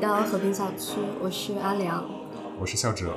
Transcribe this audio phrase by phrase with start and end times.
[0.00, 2.02] 来到和平小区，我是阿良，
[2.58, 3.12] 我是笑哲。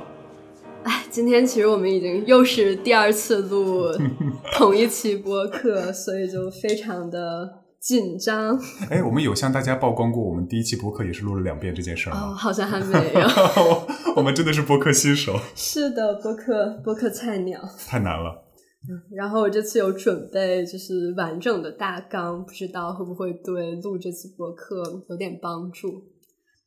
[0.82, 3.86] 哎，今天其实我们已经又是第二次录
[4.54, 7.48] 同一期播客，所以就非常的
[7.80, 8.60] 紧张。
[8.90, 12.20] 哎，我们有向大家曝光过，我们第一期播客也是录了两遍这件事吗？
[12.20, 13.28] 哦，好像还没有。
[14.16, 15.40] 我们真的是播客新手。
[15.56, 17.58] 是的，播客播客菜鸟。
[17.88, 18.44] 太难了。
[18.86, 26.12] 嗯，然后我这次有准备，就是完整的大纲，不知道会不会对录这次播客有点帮助。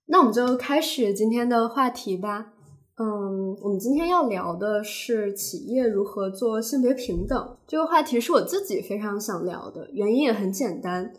[0.08, 2.54] 那我们就开始今天的话题吧。
[2.96, 9.90] 嗯，我们今天要聊的是企业如何做性别平等这个话题，是我自己非常想聊的。
[9.92, 11.14] 原因也很简单，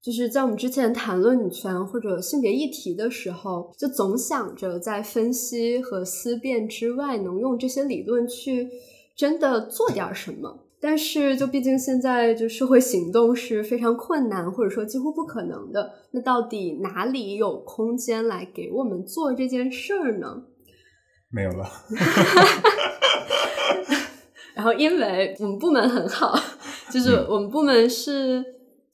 [0.00, 8.70] 就是在我们之前谈论女权或者性别议题的时候，就总想着在分析和思辨之外，能用这些理论去。
[9.16, 15.94] 真的做点什么，但是就毕竟现在就社会行动是非常困难，或者说几乎不可能的。
[16.12, 20.44] 那到底哪里有空间来给我们做这件事儿呢？
[21.28, 21.68] 没有了。
[24.54, 26.38] 然后，因为我们部门很好，
[26.92, 28.44] 就是我们部门是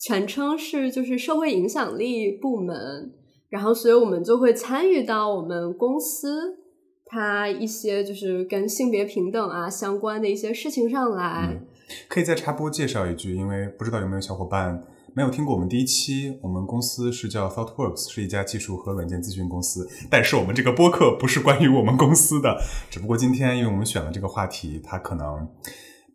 [0.00, 3.12] 全称是就是社会影响力部门，
[3.50, 6.56] 然后所以我们就会参与到我们公司。
[7.04, 11.60] 它一些就是跟性别平等啊相关的一些事情上来，
[12.08, 14.82] 可以再插播介绍一句，因为不知道有没有小伙伴
[15.14, 22.56] 没有听过我们第一期，我们公司是叫 ThoughtWorks，是一家技术和软件咨询公司，但是我们这个播客不是关于我们公司的，
[22.90, 25.48] 只不过今天因为我们选了这个话题，它可能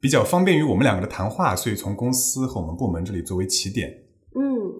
[0.02, 3.90] 比较方便于我们两个的谈话，所以从公司和我们部门这里作为起点。
[4.36, 4.74] 嗯，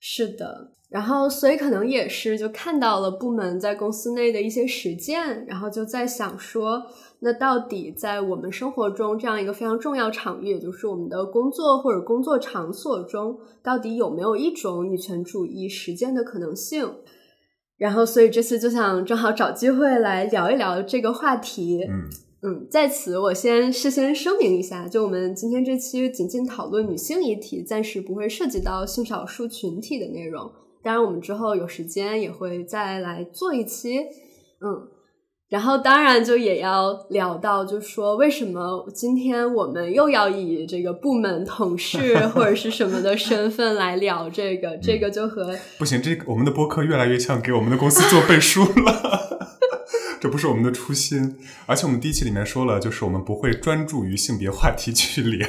[0.00, 0.72] 是的。
[0.88, 6.82] 然后，所以可能也是就看到了部门在公司内的一些实践，然后就在想说，
[7.24, 16.96] 那到底在我们生活中这样一个非常重要场域，也就是我们的工作或者工作场所中，到底有没有一种女权主义实践的可能性？
[17.78, 21.84] 然后，所以这次就想正好找机会来聊一聊这个话题。
[21.88, 22.10] 嗯
[22.44, 30.50] 嗯，在此我先事先声明一下，就我们今天这期仅仅讨论女性议题，暂时不会涉及到性少数群体的内容。
[30.82, 33.98] 当然，我们之后有时间也会再来做一期，
[34.60, 34.88] 嗯，
[35.52, 49.46] 然后当然就也要聊到，就说为什么今天我们又要以这个部门同事或者是什么的身份来聊这个，这个就和不行，这个我们的播客越来越像给我们的公司做背书了，
[50.18, 51.36] 这不是我们的初心。
[51.66, 55.46] 而且我们第一期里面说了，就是我们不会专注于性别话题去聊，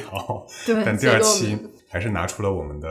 [0.66, 1.56] 对，但第二期
[1.88, 2.88] 还是拿出了我们的。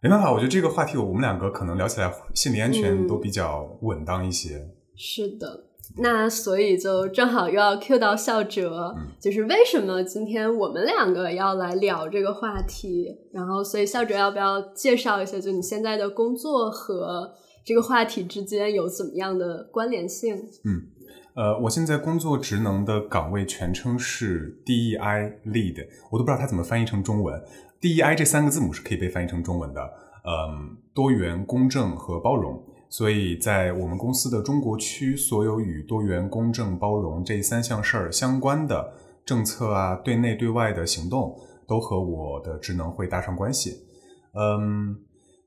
[0.00, 4.58] 没办法，我觉得这个话题我们两个可能聊起来心理安全都比较稳当一些。
[4.96, 5.64] 是的，
[5.98, 13.14] 那所以就正好又要 Q 到笑哲，就是为什么今天我们两个要来聊这个话题？
[13.30, 17.30] 然后，所以笑哲要不要介绍一下，就你现在的工作和
[17.62, 20.34] 这个话题之间有怎么样的关联性？
[20.64, 20.82] 嗯，
[21.34, 27.38] 呃，我现在工作职能的岗位全称是 DEI Lead，我都不知道它怎么翻译成中文。
[27.82, 29.82] DEI 这三个字母是可以被翻译成中文的，
[30.24, 32.64] 嗯，多元、公正和包容。
[32.92, 38.92] 所以在我们公司的中国区，所有与多元、公正、包容这三项事儿相关的
[39.24, 41.34] 政策啊，对内对外的行动，
[41.66, 43.78] 都和我的职能会搭上关系。
[44.34, 44.94] 嗯，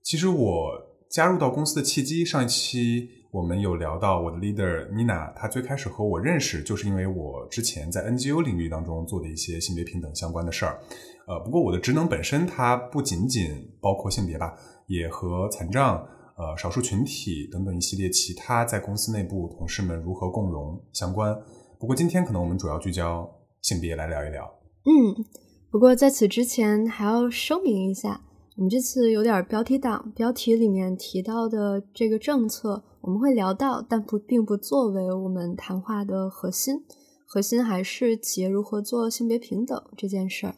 [0.01, 0.72] 其实我
[1.07, 10.79] 加入到公司的契机，上一期我们有聊到我的 leader Nina，她最开始和我认识，就是因为我之前在 NGO 领域当中做的一些性别平等相关的事儿。
[11.27, 14.51] 呃，不过我的职能本身它不仅仅包括性别吧，
[14.88, 16.03] 也和残障、
[16.38, 21.35] 呃少数群体等等一系列其他在公司内部同事们如何共荣相关。
[21.79, 23.29] 不过今天可能我们主要聚焦
[23.62, 24.44] 性别来聊一聊。
[24.85, 25.25] 嗯，
[25.72, 28.22] 不过在此之前还要声明一下，
[28.56, 36.83] 我们这次有点标题党，标题里面提到的这个政策我们会聊到，但不并不作为我们谈话的核心，
[37.25, 40.56] 核心还是企业如何做性别平等这件事儿。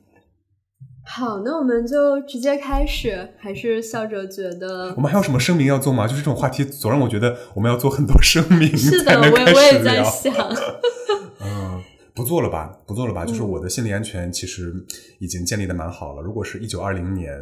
[1.09, 3.29] 好，那我们就直接开始。
[3.39, 6.05] 还是笑着觉得，我们还有什么声明要做吗？
[6.05, 8.75] 就是这种话题，总让我觉得我们要做很多声明。
[8.77, 10.33] 是的，我我也在想。
[11.41, 11.81] 嗯，
[12.13, 13.25] 不做了吧，不做了吧。
[13.25, 14.73] 就是我的心理安全其实
[15.19, 16.21] 已经建立的蛮好了。
[16.21, 17.33] 如果是一九二零年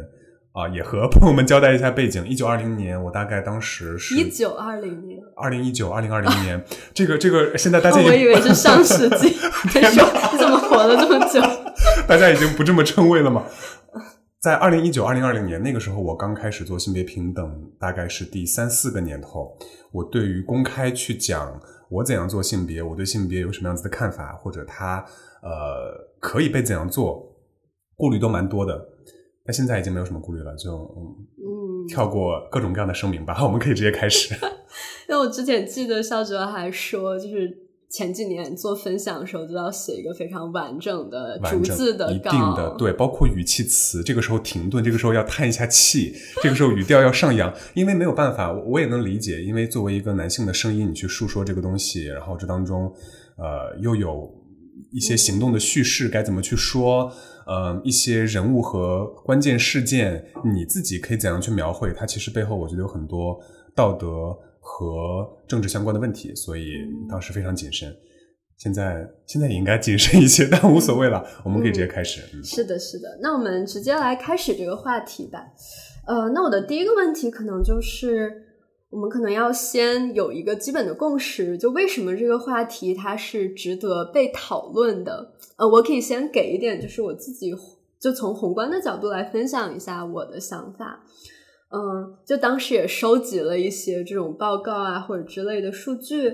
[0.52, 2.26] 啊，也和朋友们交代一下背景。
[2.26, 6.64] 一九二零年，我大概当时是一九二零年，二零一九二零二零年。
[6.94, 9.36] 这个这个，现在大家我以为是上世纪。
[9.70, 11.42] 天哪， 你怎么活了这么久？
[12.08, 13.44] 大家已经不这么称谓了吗？
[14.40, 19.58] 在二零一九、二零二零年那个时候，我刚开始做性别平等，大概是第三四个年头。
[19.90, 21.60] 我对于公开去讲
[21.90, 25.04] 我怎样做性别，我对性别有什么样子的看法，或者它
[25.42, 25.50] 呃
[26.20, 27.34] 可以被怎样做，
[27.96, 28.80] 顾虑都蛮多的。
[29.44, 34.32] 但现在已经没有什么顾虑了，就嗯跳过各种各样的声明吧，我们可以直接开始。
[35.08, 46.12] 因为我之前记得肖哲还说，就是前几年做分享的时候，就要写一个非常完整的逐字的一稿，定的对，包括语气词，这个时候停顿，这个时候要叹一下气，
[46.42, 52.92] 这个时候语调要上扬，因为没有办法，我我也能理解，因为作为一个男性的声音，你去述说这个东西，然后这当中，
[53.38, 54.30] 呃，又有
[54.90, 57.10] 一些行动的叙事该怎么去说，
[57.46, 63.38] 呃，一些人物和关键事件，你自己可以怎样去描绘，它其实背后我觉得有很多
[63.74, 64.36] 道德
[64.68, 66.72] 和政治相关的问题，所以
[67.08, 67.96] 当时非常谨慎。
[68.58, 72.20] 现在现在也应该谨慎一些，但无所谓了，我们可以直接开始。
[72.34, 73.18] 嗯是的，是的。
[73.22, 75.46] 那我们直接来开始这个话题吧。
[76.06, 78.32] 呃，那我的第一个问题可能就是，
[78.90, 85.34] 我们可能要先有一个基本的共识，就为什么这个话题它是值得被讨论的。
[85.58, 87.54] 呃，我可以先给一点，就是我自己
[88.00, 91.04] 就从宏观的角度来分享一下我的想法。
[91.68, 96.32] 嗯，就当时也收集了一些这种报告啊或者之类的数据，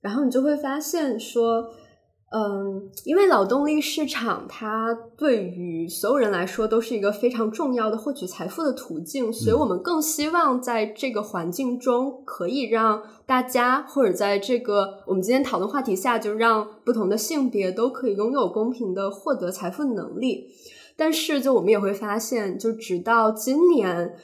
[0.00, 1.70] 然后你就会发现说，
[2.32, 20.48] 嗯，因为劳动力市场它对于所有人来说都是一个非常重要的获取财富的途径，所以我们更希望在这个环境中可以让大家，或者在这个我们今天讨论话题下，就让不同的性别都可以拥有公平的获得财富能力。
[20.96, 24.16] 但是，就我们也会发现，就直到今年。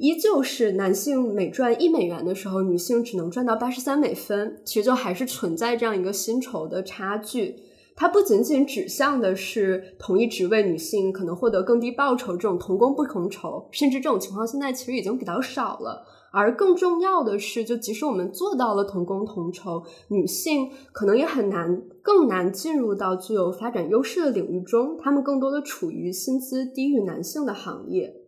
[0.00, 7.56] 依旧是男性每赚一美元的时候，女性只能赚到八十三美分，其实就还是存在这样一个薪酬的差距。
[7.94, 16.02] 它不仅仅指向的是同一职位女性可能获得更低报酬这种同工不同酬，甚至这种情况现在其实已经比较少了。
[16.32, 28.19] 而更重要的是，就即使我们做到了同工同酬，女性可能也很难更难进入到具有发展优势的领域中，她们更多的处于薪资低于男性的行业。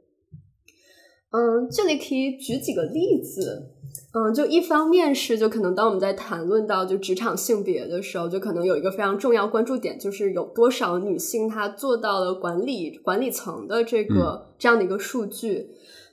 [1.33, 3.71] 嗯，这里可以举几个例子。
[4.15, 15.71] 嗯，就一方面是，就可能当我们在谈论到就职场性别的时候，就可能有一个非常重要关注点，就是有多少女性她做到了管理管理层的这个、嗯、这样的一个数据。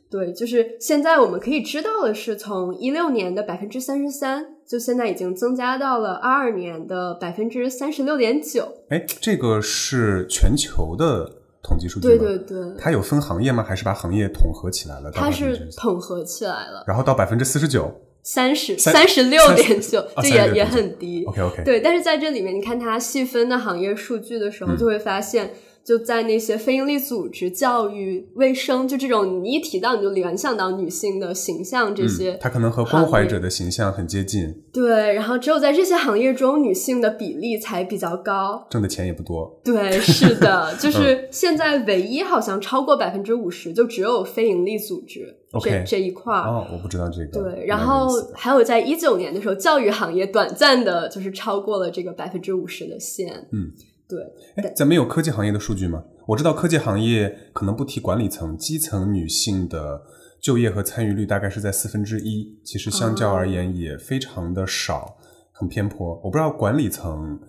[0.09, 8.65] 对，就是现在我们可以知道的是，从一六年的百分之三十三，就现在已经增加到了二二年的百分之三十六点九。
[8.89, 11.38] 哎，这个是全球的。
[11.61, 13.63] 统计数据对对对，它有分行业吗？
[13.63, 15.11] 还是把行业统合起来了？
[15.11, 21.25] 它是统合起来了，然后到百分之四十九、三十三十六点九，就也也很低。
[21.25, 25.53] OK OK，对，但是在这里面，你看它细分的行业数据的时候，就会发现。
[25.83, 34.63] 就在那些非营利组织、教育、卫生，就这种你一提到你就联想到女性的形象，这些、嗯，它可能和关怀者的形象很接近。
[34.71, 39.59] 对，然后只有在这些行业中，女性的比例才比较高，挣的钱也不多。
[39.63, 45.35] 对，是的， 就是现在唯一好像超过百分之五十，就只有非营利组织。
[45.53, 47.41] OK，这这一块儿哦，我不知道这个。
[47.41, 53.47] 对，然后还有在一九年的时候，教育行业短暂的就是超过了这个百分之五十的线。
[53.51, 53.71] 嗯。
[54.09, 54.19] 对，
[54.55, 56.03] 哎，咱们有科技行业的数据吗？
[56.25, 60.01] 我知道科技行业可能不提管理层，基层女性的
[60.41, 65.15] 就业和参与率大概是在四分之一，其实相较而言也非常的少，
[65.51, 66.15] 很偏颇。
[66.23, 67.39] 我不知道管理层，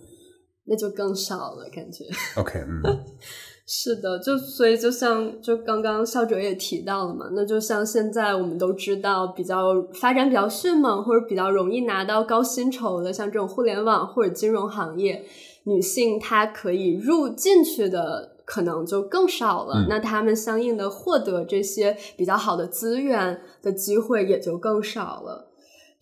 [0.65, 2.05] 那就更少了，感觉。
[2.35, 2.81] OK，嗯，
[3.65, 15.25] 是的，就所以就像就刚刚校哲也提到了嘛，那就像现在我们都知道，比较发展比较迅猛或者比较容易拿到高薪酬的，像这种互联网或者金融行业。
[15.63, 25.49] 女性她可以入进去的可能就更少了，嗯、那她们相应的获得这些比较好的资源的机会也就更少了。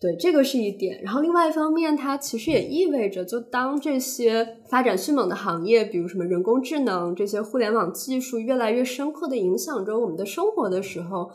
[0.00, 0.98] 对，这个是一点。
[1.02, 11.30] 然后另外一方面，它其实也意味着，就当这些发展迅猛的行业，比如什么人工智能这些互联网技术越来越深刻的影响着我们的生活的时候，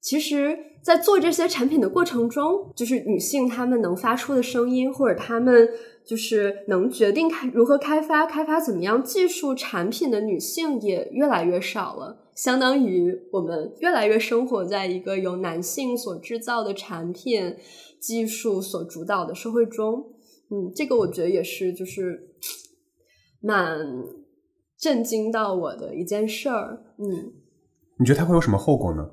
[0.00, 5.68] 其实，在做这些产品的过程中，就是女性她们能发出的声音，或者她们。
[6.02, 17.54] 就是能决定开如何开发、开发怎么样技术产品的女性也越来越少了，相当于我们越来越生活在一个由男性所制造的产品
[18.00, 20.04] 技术所主导的社会中。
[20.50, 22.34] 嗯，这个我觉得也是，就是
[23.40, 23.78] 蛮
[24.76, 26.82] 震惊到我的一件事儿。
[26.96, 27.34] 嗯，
[27.98, 29.08] 你觉得它会有什么后果呢？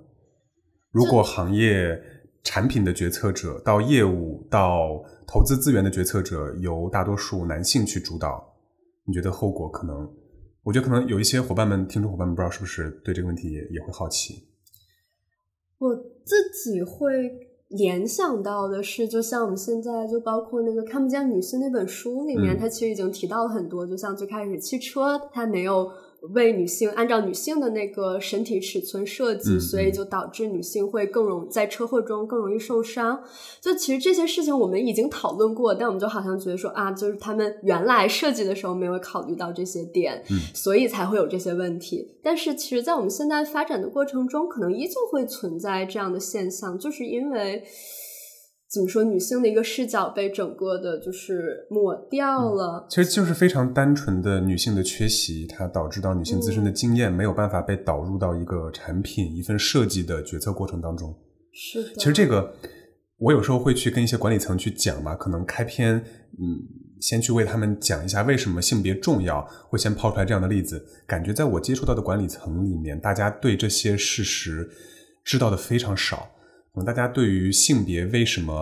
[0.91, 2.01] 如果行业
[2.43, 8.55] 产品的决策者到业务到投资资源的决策者由大多数男性去主导，
[9.05, 10.09] 你觉得后果可能？
[10.63, 14.47] 我觉得可能有一些伙伴们、听众伙伴们不知道是不是对这个问题也也会好奇。
[15.77, 17.31] 我自己会
[17.69, 25.89] 联想到的是，就像我们现在就包括那个《看不见女性》那本书里面，嗯、它其实已经提到了很多，就像最开始汽车它没有
[26.33, 33.21] 为女性按照女性的那个身体尺寸设计，嗯所以嗯就导致女性会更容在车祸中更容易受伤。
[33.61, 42.15] 就其实这些事情我们已经讨论过，但我们就好像觉得说啊，就是他们原来设计的时候没有考虑到这些点，嗯所以才会有这些问题。
[42.21, 47.63] 但是其实，在我们现在发展的过程中，可能依旧会存在这样的现象，就是因为。
[48.77, 49.03] 怎么说？
[49.03, 52.85] 女性的一个视角被整个的，就是抹掉了。
[52.89, 61.13] 其实就是非常单纯的女性的缺席，它导致到女性自身的经验没有办法被导入到一个产品、一份设计的决策过程当中。
[61.51, 61.89] 是的。
[61.95, 62.53] 其实这个，
[63.17, 65.95] 我有时候会去跟一些管理层去讲嘛，可能开篇，
[66.39, 66.61] 嗯，
[67.01, 70.85] 先去为他们讲一下为什么性别重要，会先抛出来这样的例子。
[71.07, 74.69] 感觉在我接触到的管理层里面，大家对这些事实
[75.23, 76.29] 知道的非常少。
[76.77, 78.53] 可能大家对于性别为什么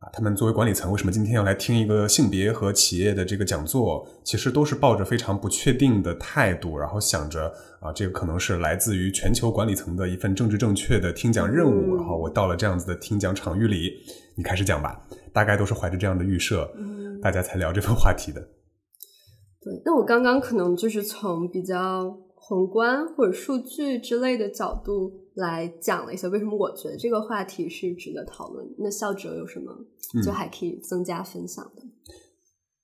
[0.00, 7.46] 啊，他们作为管理层为什么今天要来听一个性别和企业的这个讲座，其实都是抱着非常不确定的态度，然后想着
[7.80, 13.92] 啊，这个可能是来自于全球管理层的一份政治正确的听讲任务，嗯然后我到了这样子的听讲场域里，
[14.34, 15.00] 你开始讲吧，
[15.32, 18.40] 大概都是怀着这样的预设，嗯大家才聊这份话题的。
[18.40, 22.18] 对，那我刚刚可能就是从比较
[22.50, 28.66] 宏观或者数据之类的角度来讲了一下，为什么我觉得这个话题是值得讨论。
[28.76, 29.72] 那笑哲有什么
[30.16, 31.82] 嗯就还可以增加分享的？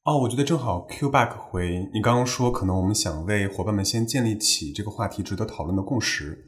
[0.05, 6.47] 哦，我觉得正好 Q back 回你刚刚说，可能我们想为伙伴们先建立起这个话题值得讨论的共识。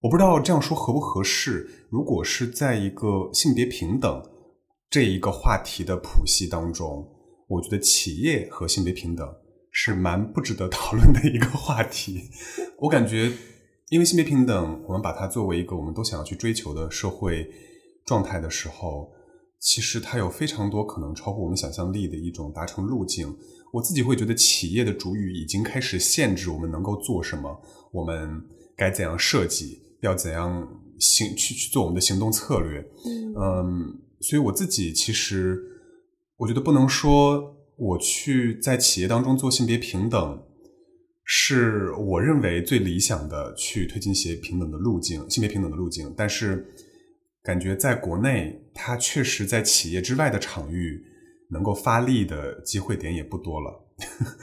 [0.00, 1.68] 我不知道这样说合不合适。
[1.90, 4.22] 如果是在一个性别平等
[4.88, 7.06] 这一个话题的谱系当中，
[7.48, 9.28] 我觉得企业和性别平等
[9.72, 12.30] 是蛮不值得讨论的一个话题。
[12.78, 13.32] 我感觉，
[13.88, 17.50] 因为性别平等，我们把它作为一个我们都想要去追求的社会
[18.04, 19.10] 状态的时候，
[19.58, 23.34] 其实它有非常多可能超过我们想象力的一种达成路径。
[23.72, 27.58] 我自己会觉得，企业的主语已经开始限制我们能够做什么，
[27.90, 28.44] 我们
[28.76, 32.86] 该怎样设计，要怎样行去去做我们的行动策略。
[33.06, 35.58] 嗯嗯，所以我自己其实
[36.36, 40.40] 我觉得不能说我去在企业当中做性别平等，
[41.24, 46.14] 是我认为最理想的去推进性别平等的路径，性别平等的路径。
[46.16, 46.64] 但是
[47.42, 51.02] 感觉在国内，它确实在企业之外的场域
[51.50, 53.78] 能够发力的机会点也不多了。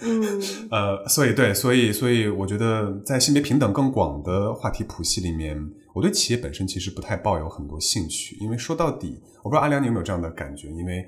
[0.01, 5.57] 嗯 呃，所以对，所以所以我觉得在性别平等更广的话题谱系里面，
[5.95, 11.05] 我对企业本身其实不太抱有很多兴趣，因为说到底，我不知道阿良你有没有这样的感觉，因为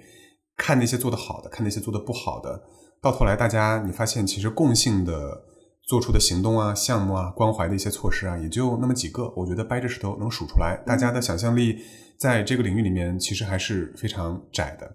[0.62, 2.62] 看那些做得好的，看那些做得不好的，
[3.02, 5.42] 到头来大家你发现其实共性的
[5.88, 11.80] 做出的行动啊、项目啊、关怀的一些措施啊，也就那么几个，我觉得掰着石头能数出来，大家的想象力
[12.16, 14.88] 在这个领域里面其实还是非常窄的。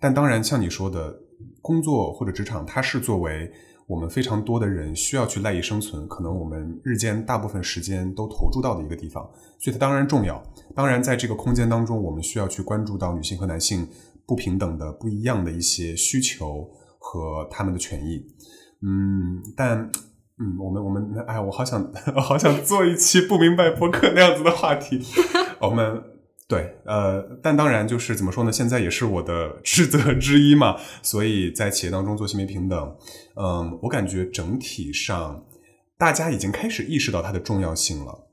[0.00, 1.14] 但当然，像你说的，
[1.60, 3.52] 工作或者职场，它是作为
[3.86, 9.22] 我们非常多的人需要去赖以生存，可能我们日间大部分时间都投注到的一个地方，
[9.58, 10.42] 所以它当然重要。
[10.74, 13.86] 当然，在这个空间当中，我们需要去关注到女性和男性
[14.30, 16.70] 不平等的、不一样的一些需求
[17.00, 18.24] 和他们的权益。
[18.80, 19.90] 嗯，但
[20.38, 25.02] 嗯，我们我们哎，我好想 我好想做一期不明白博客那样子的话题。
[25.60, 26.00] 我们
[26.46, 28.52] 对，呃，但当然就是怎么说呢？
[28.52, 32.96] 现在也是我的职责之一嘛，所以在企业当中做性别平等，
[33.34, 35.44] 嗯，我感觉整体上
[35.98, 38.28] 大家已经开始意识到它的重要性了，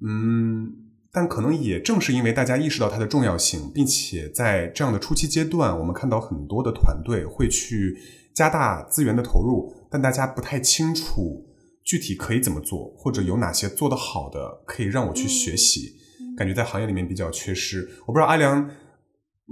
[0.00, 0.72] 嗯，
[1.14, 7.96] 但可能也正是因为大家意识到它的重要性，并且在这样的初期阶段，我们看到很多的团队会去
[8.34, 11.46] 加大资源的投入，但大家不太清楚
[11.84, 15.94] 具体可以怎么做，或者有哪些做得好的可以让我去学习。
[16.36, 17.88] 感觉在行业里面比较缺失。
[18.06, 18.68] 我不知道阿良，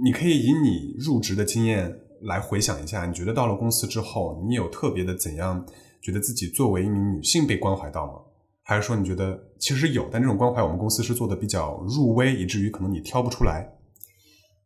[0.03, 5.65] 你可以以你入职的经验来回想一下，你觉得到了公司之后，你有特别的怎样
[6.01, 8.32] 觉得自己作为一名女性被关怀到吗？
[8.63, 13.77] 还是说你觉得其实有，但这种关怀我们公司是做的比较入微，以至于可能你挑不出来？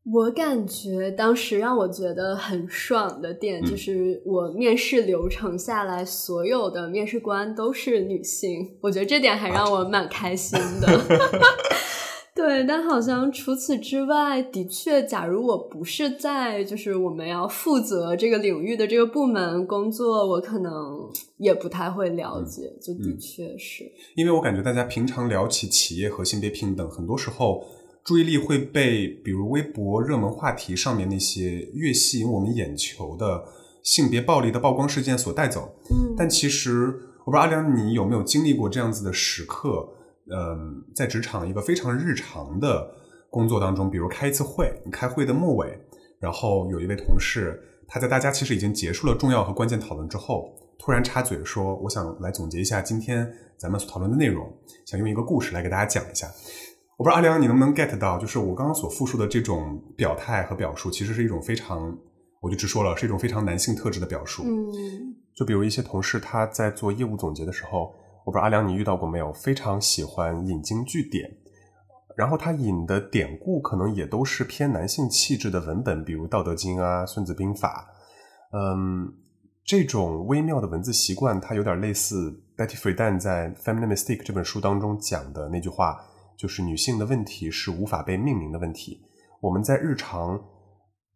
[0.09, 10.87] 我感觉当时让我觉得很爽的点，嗯就是我面试流程下来，所有的面试官都是女性，我觉得这点还让我蛮开心的。
[12.37, 20.71] 对，但好像除此之外，的确，假如我不是在就是我们要负责这个领域的这个部门工作，我可能
[21.37, 22.71] 也不太会了解。
[22.79, 27.65] 就的确是，因为我感觉大家平常聊起企业和性别平等，很多时候
[28.03, 33.43] 注意力会被比如微博热门话题上面那些越吸引我们眼球的
[33.81, 35.73] 性别暴力的曝光事件所带走。
[35.89, 36.93] 嗯，但其实
[37.25, 39.89] 我不知道阿良你有没有经历过这样子的时刻？
[40.29, 42.89] 嗯，在职场一个非常日常的
[43.29, 45.79] 工作当中，比如开一次会，你开会的末尾，
[46.19, 54.51] 然后有一位同事，他在大家其实已经结束了重要和关键讨论之后，突然插嘴说，我想来总结一下今天咱们所讨论的内容，
[54.85, 56.27] 想用一个故事来给大家讲一下。
[56.97, 61.95] 我不知道阿良你能不能 get 到，就是我刚刚所复述的这种表态和表述，其实是一种非常，
[62.41, 64.43] 我就直说了，是一种非常男性特质的表述。
[64.43, 67.93] 嗯就比如一些同事他在做业务总结的时候，
[68.27, 71.31] 我不知道阿良你遇到过没有，非常喜欢引经据典，
[72.17, 77.89] 然后他引的典故可能也都是偏男性气质的文本，比如《道德经》啊、《孙子兵法》。
[78.57, 79.13] 嗯，
[79.63, 85.97] 这种微妙的文字习惯，它有点类似 Betty Friedan 在《Feminine Mistake》这本书当中讲的那句话，
[86.37, 88.99] 就是女性的问题是无法被命名的问题。
[89.39, 90.37] 我们在日常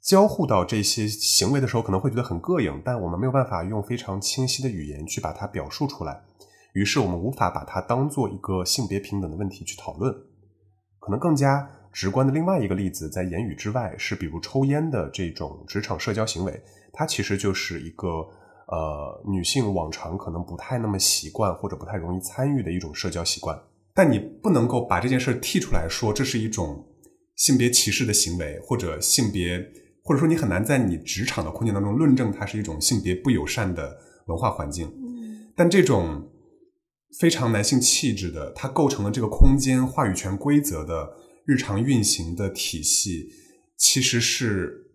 [0.02, 6.22] 交互到这些行为的时候，可能会觉得很膈应，但我们没有办法用非常清晰的语言去把它表述出来，
[6.74, 10.14] 于是我们无法把它当做一个性别平等的问题去讨论。
[11.00, 16.62] 可能更加直观的另外一个例子，在言语之外，是比如抽烟的这种职场社交行为，
[16.94, 18.08] 它其实就是一个
[18.68, 23.60] 呃女性往常可能不太那么习惯或者不太容易参与的一种社交习惯。
[23.94, 26.86] 但你不能够把这件事剔出来说这是一种
[27.36, 29.60] 性别歧视的行为，或者性别，
[30.04, 33.98] 或者说你很难在你职场的空间当中论证它是一种性别不友善的
[34.28, 34.90] 文化环境。
[35.56, 36.31] 但这种
[37.20, 41.14] 非常男性气质的，它构成了这个空间话语权规则的
[41.46, 43.30] 日常运行的体系，
[43.78, 44.88] 其实是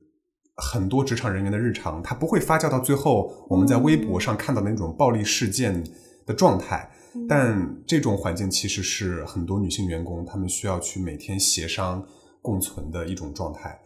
[0.57, 5.85] 很多职场人员的日常，它不会发酵到最后我们在微博上看到的那种暴力事件
[6.25, 6.91] 的状态。
[7.29, 12.07] 但这种环境其实是很多女性员工她们需要去每天协商
[12.43, 13.79] 共存的一种状态。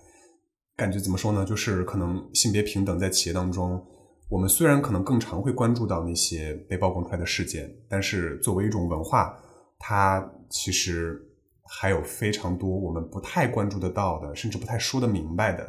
[0.77, 1.45] 感觉怎么说呢？
[1.45, 3.85] 就是可能性别平等在企业当中，
[4.31, 9.37] 我们虽然可能更常会关注到那些被曝光出来的事件，但是作为一种文化，
[9.77, 11.21] 它其实
[11.65, 15.69] 还有非常多我们不太关注得到的，甚至不太说得明白的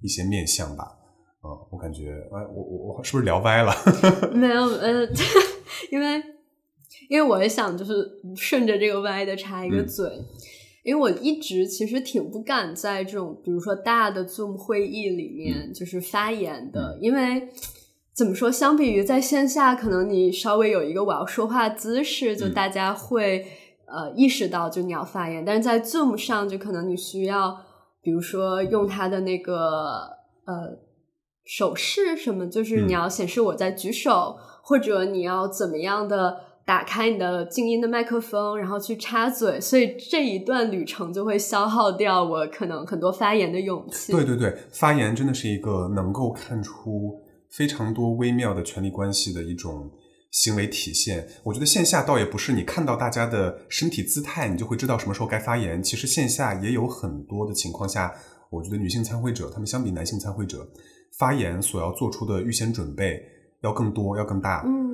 [0.00, 0.84] 一些面相吧。
[1.40, 3.72] 啊、我感觉，哎，我我我是不是聊歪了？
[4.32, 5.06] 没有，呃，
[5.92, 6.22] 因为
[7.10, 7.92] 因为我也想就是
[8.34, 10.10] 顺着这个歪的插一个嗯嘴，
[10.82, 17.46] 因为我一直其实挺不敢在这种比如说大的 Zoom 会议里面就是发言的，因为。
[18.18, 18.50] 怎么说？
[18.50, 23.46] 相比于在线下，可能你稍微有一个我要说话姿势，就嗯大家会、
[23.86, 27.56] 呃意识到就你要发言，但是在 Zoom 上，就可能你需要，
[28.02, 29.54] 比如说用它的那个
[30.46, 30.76] 呃
[31.44, 44.10] 手势什么，就是嗯你要显示我在举手，或者你要怎么样的打开你的静音的麦克风，然后去插嘴，所以这一段旅程就会消耗掉我可能很多发言的勇气。
[44.10, 49.90] 对对对，发言真的是一个能够看出非常多微妙的权力关系的一种
[50.30, 51.28] 行为体现。
[51.44, 55.82] 我觉得线下倒也不是你看到大家的身体姿态，你就会知道什么时候该发言。
[55.82, 58.14] 其实线下也有很多的情况下，
[58.50, 60.68] 我觉得女性参会者她们相比男性参会者
[61.18, 63.20] 发言所要做出的预先准备
[63.62, 64.62] 要更多，要更大。
[64.66, 64.88] 嗯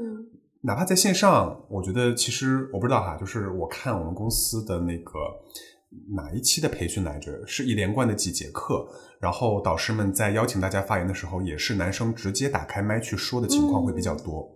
[0.66, 5.12] 哪怕在线上，我觉得其实我不知道哈，就是我看我们公司的那个
[6.16, 8.88] 哪一期的培训来着，是一连贯的几节课，
[9.24, 14.46] 然后导师们在邀请大家发言的时候，也是男生直接打开麦去说的情况会比较多，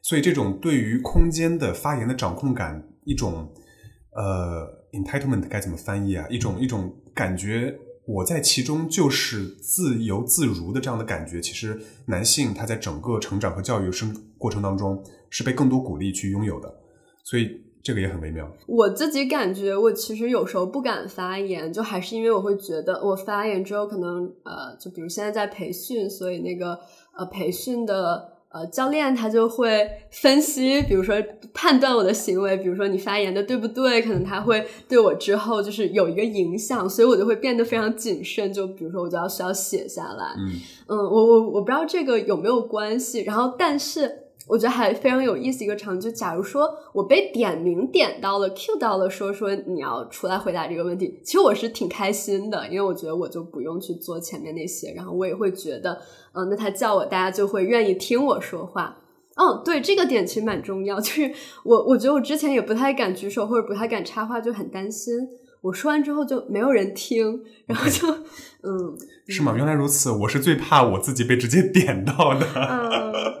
[0.00, 3.46] 所以这种对于空间的发言的掌控感，一种
[4.12, 6.26] 呃 entitlement 该怎么翻译啊？
[6.30, 7.78] 一种一种感觉。
[8.06, 16.74] 我在其中就是自由自如的这样的感觉，其实男性他在整个成长和教育生过程当中是被更多鼓励去拥有的，
[17.22, 18.50] 所以这个也很微妙。
[18.66, 26.78] 我自己感觉，我其实有时候不敢发言，就还是因为我会觉得，我发言之后可能呃，就比如现在在培训，所以那个
[27.16, 31.14] 呃培训的呃教练他就会分析，比如说
[31.54, 40.52] 判断我的行为，比如说你发言的对不对，可能他会对我之后就是有一个影响，所以我就会变得非常谨慎，就比如说我就要需要写下来，嗯
[40.88, 56.00] 嗯，我我我不知道这个有没有关系，然后但是我觉得还非常有意思一个场景，就假如说我被点名点到了，Q 到了，说说你要出来回答这个问题，其实我是挺开心的，因为我觉得我就不用去做前面那些，然后我也会觉得，
[56.32, 58.98] 嗯、那他叫我，大家就会愿意听我说话。
[59.36, 61.32] 嗯，对，这个点其实蛮重要， 就是
[61.64, 65.14] 我我觉得我之前也不太敢举手或者不太敢插话，就很担心
[65.62, 68.08] 我说完之后就没有人听，然后就
[68.62, 69.54] 嗯是吗？
[69.56, 72.46] 原来如此，我是最怕我自己被直接点到的。
[72.56, 73.12] 嗯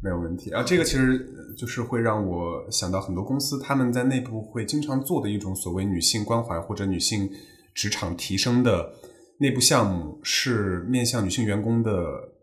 [0.00, 7.28] 没有问题啊，这个其实就是会让我想到很多公司他们在内部会经常做的一种所谓女性关怀或者女性
[7.74, 8.92] 职场提升的
[9.38, 11.92] 内部项目，是面向女性员工的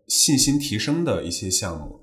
[0.08, 2.00] 信心提升的一些项目。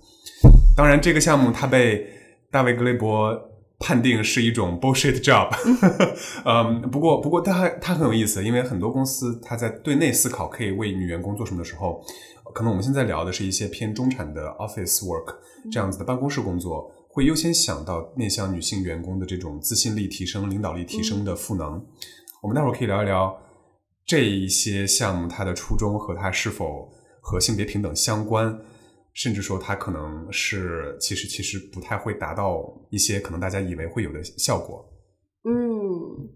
[0.76, 2.06] 当然，这个项目它被
[2.50, 3.34] 大卫格雷伯
[3.78, 5.50] 判定是一种 bullshit job。
[6.44, 12.04] 嗯，不过不过它它很有意思，因为很多公司它在对内思考可以为女员工做什么的时候，
[12.54, 15.36] 可能我们现在聊的是一些偏中产的 office work
[15.70, 21.84] 这样子的办公室工作，会优先想到面向女性员工的这种自信力提升、领导力提升的赋能。
[22.42, 23.36] 我们待会儿可以聊一聊
[24.04, 28.58] 这一些项目它的初衷和它是否和性别平等相关，
[29.12, 34.84] 甚至说它可能是其实其实不太会达到一些可能大家以为会有的效果。
[35.44, 36.28] 嗯，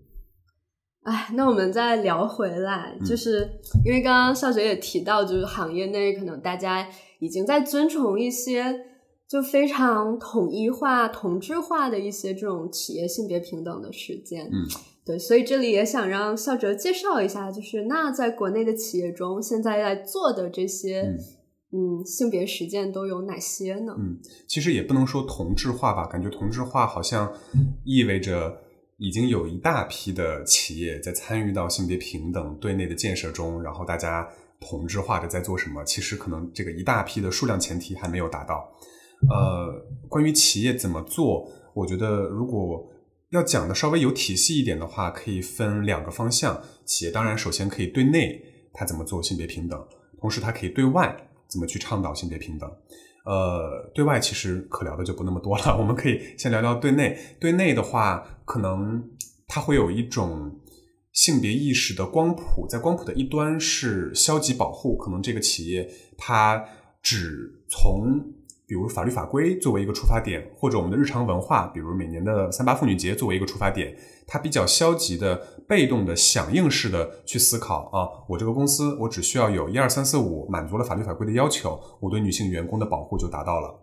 [1.06, 3.48] 哎，那我们再聊回来，就是
[3.84, 6.84] 因为刚刚少哲也提到，就是行业内可能大家
[7.20, 8.76] 已经在尊崇一些
[9.28, 14.46] 就非常统一化、同质化的一些这种企业性别平等的实践。
[14.46, 14.66] 嗯，
[15.04, 21.16] 对，所以这里也想让少哲介绍一下，就是那在国内的企业中，现在在做的这些
[21.70, 23.94] 嗯性别实践都有哪些呢？
[23.96, 27.32] 嗯，其实也不能说同质化吧，感觉同质化好像
[27.84, 28.65] 意味着。
[28.98, 34.26] 已经有一大批的企业在参与到性别平等对内的建设中，然后大家
[34.60, 35.84] 同质化的在做什么？
[35.84, 38.72] 其实可能这个一大批的数量前提还没有达到。
[39.28, 42.86] 呃，关于企业怎么做，我觉得如果
[43.30, 46.62] 要讲的稍微有体系一点的话，可以分两个方向。
[46.84, 49.86] 企业当然首先可以对内，它怎么做性别平等，
[50.20, 51.14] 同时它可以对外
[51.48, 52.70] 怎么去倡导性别平等。
[53.26, 57.18] 呃，对外其实可聊的就不那么多了，我们可以先聊聊对内。
[57.38, 59.02] 对内的话，可能
[59.46, 60.60] 它会有一种
[61.12, 66.64] 性别意识的光谱，在光谱的一端是消极保护，可能这个企业它
[67.02, 68.32] 只从。
[68.68, 83.82] 比如法律法规作为一个出发点，或者我们的日常文化，比如每年的三八妇女节作为一个出发点，它比较消极的、被动的、响应式的去思考啊，我这个公司我只需要有一二三四五满足了法律法规的要求，我对女性员工的保护就达到了。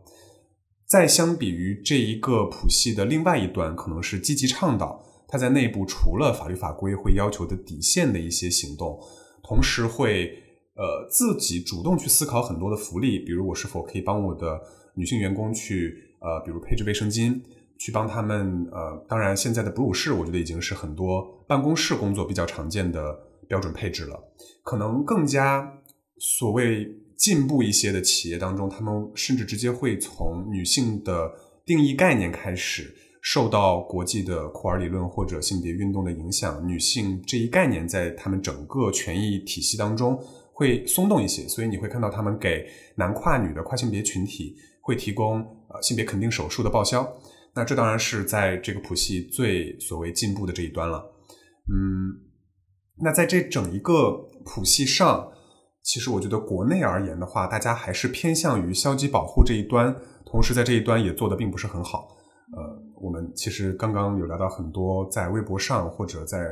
[0.87, 8.99] 再相比于这一个谱系的另外一端，可能是积极倡导，它在内部除了法律法规会要求的底线的一些行动，
[9.43, 10.39] 同时会。
[10.75, 14.59] 呃，自己主动去思考很多的福利，比如我是否可以帮我的
[14.95, 17.39] 女性员工去呃，比如配置卫生巾，
[17.83, 23.13] 去帮他们呃，当然现在的哺乳室，我觉得已经是很多办公室工作比较常见的
[23.45, 24.17] 标准配置了。
[24.63, 25.69] 可能更加
[26.17, 31.29] 所谓进步一些的企业当中，他们甚至直接会从女性的
[31.65, 40.17] 定义概念开始，受到国际的库尔理论或者性别运动的影响，女性这一概念在他们整个权益体系当中。
[40.55, 42.65] 会松动一些，所以你会看到他们给
[42.95, 47.03] 男跨女的跨性别群体会提供呃性别肯定手术的报销。
[47.55, 51.03] 那这当然是在这个谱系最所谓进步的这一端了。
[51.69, 52.17] 嗯，
[53.01, 54.11] 那在这整一个
[54.43, 55.31] 谱系上，
[55.81, 62.07] 其实我觉得国内而言的话，大家还是偏向于消极保护这一端，同时在这一端也做的并不是很好。
[62.55, 66.45] 呃，我们其实刚刚有聊到很多在微博上或者在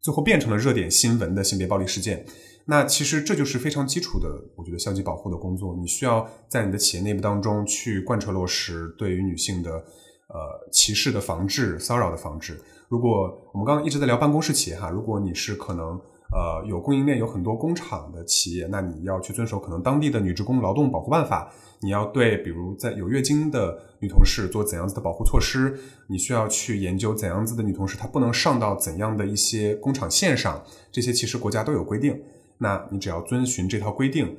[0.00, 2.24] 最后变成了热点新闻的性别暴力事件。
[2.66, 5.76] 那其实这就是非常基础的，我觉得消极保护的工作。
[5.80, 9.84] 你需要在你的企业内部当中去贯彻落实对于女性的
[10.28, 12.60] 呃歧视的防治、骚扰的防治。
[12.88, 16.00] 如果我们刚刚一直在聊办公室企业哈，如果你是可能
[16.32, 21.52] 呃有供应链有很多工厂的企业，那你要去遵守可能当地的女职工劳动保护办法。
[21.82, 25.78] 你要对比如在有月经的女同事做怎样子的保护措施？
[26.08, 30.64] 你需要去研究怎样子的女同事她不能上到怎样的一些工厂线上？
[30.90, 32.18] 这些其实国家都有规定。
[32.58, 34.38] 那你只要遵循这套规定，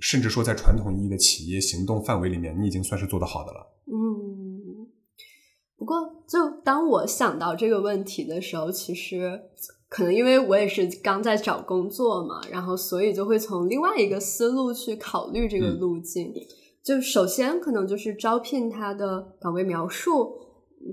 [0.00, 3.60] 甚至说在传统意义的企业行动范围里面，你已经算是做得好的了。
[3.86, 3.92] 嗯，
[5.84, 9.38] 不过就当我想到这个问题的时候，其实
[9.90, 16.32] 可能因为我也是刚在找工作嘛，然后所以就会从另外一个思路去考虑这个路径。
[16.82, 20.32] 就首先可能就是招聘他的岗位描述，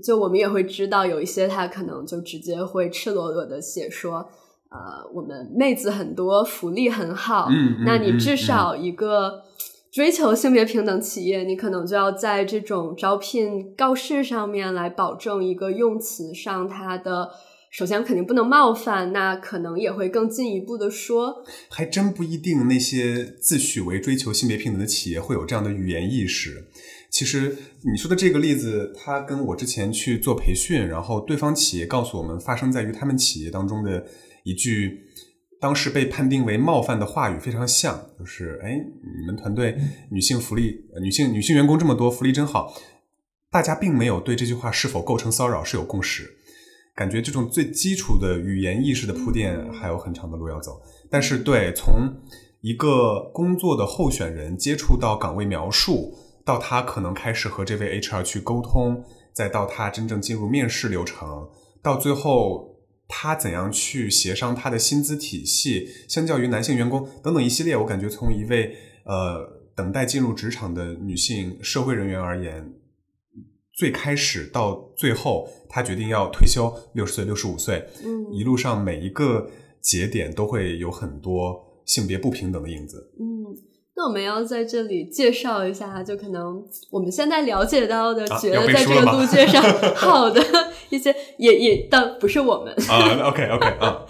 [0.04, 4.28] 就我们也会知道有一些他可能就直接会赤裸裸的写说。
[4.74, 7.48] 呃，我们妹子很多，福利很好。
[7.50, 9.42] 嗯，那你至少一个
[9.92, 17.28] 追求性别平等企业，你可能就要在这种招聘告示上面来保证一个用词上，它的
[17.70, 26.64] 首先肯定不能冒犯，那可能也会更进一步的说，还真不一定那些自诩为追求性别平等的企业会有这样的语言意识。
[27.10, 34.06] 其实你说的这个例子，它跟我之前去做培训，然后对方企业告诉我们发生在于他们企业当中的。
[34.44, 35.04] 一句
[35.62, 38.74] 当时被判定为冒犯的话语非常像，就是“哎，
[39.20, 39.78] 你们团队
[40.10, 42.74] 女性福利、女性女性员工这么多，福利真好。”
[43.48, 46.28] 大家并没有对这句话是否构成骚扰是有共识，
[46.96, 50.82] 感觉这种最基础的语言意识的铺垫还有很长的路要走。
[51.08, 52.12] 但是，对从
[52.60, 56.12] 一个工作的候选人接触到岗位描述，
[56.44, 61.48] 到他可能开始和这位 HR 去沟通，再到他真正进入面试流程，
[61.80, 62.71] 到最后。
[63.14, 65.86] 他怎样去协商他的薪资体系？
[66.08, 69.46] 相较于男性员工等等一系列，我感觉从一位呃
[69.76, 72.72] 等待进入职场的女性社会人员而言，
[73.74, 79.50] 最开始到最后，她决定要退休，六十岁、六十五岁，嗯一路上每一个
[79.82, 83.12] 节点都会有很多性别不平等的影子。
[83.20, 83.24] 嗯，
[83.94, 89.62] 那我们要在这里介绍一下，就可能我们现在了解到的，啊觉得在这个路界上
[89.94, 90.42] 好的
[90.88, 94.04] 一些，也也但不是我们，啊，OK OK 啊，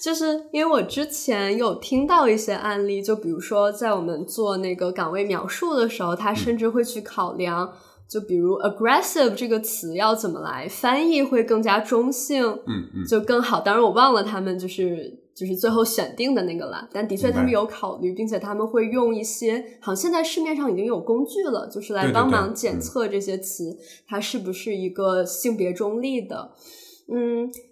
[0.00, 7.72] 就是因为我之前有听到一些案例，就比如说在我们做那个岗位描述的时候，他甚至会去考量，
[8.08, 13.60] 就比如 aggressive 这个词要怎么来翻译会更加中性，嗯嗯，就更好。
[13.60, 26.52] 当然我忘了他们就是就是最后选定的那个了，但的确他们有考虑，并且他们会用一些，好像现在市面上已经有工具了，就是来帮忙检嗯测这些词，它是不是一个性别中立的。
[26.52, 26.60] 嗯，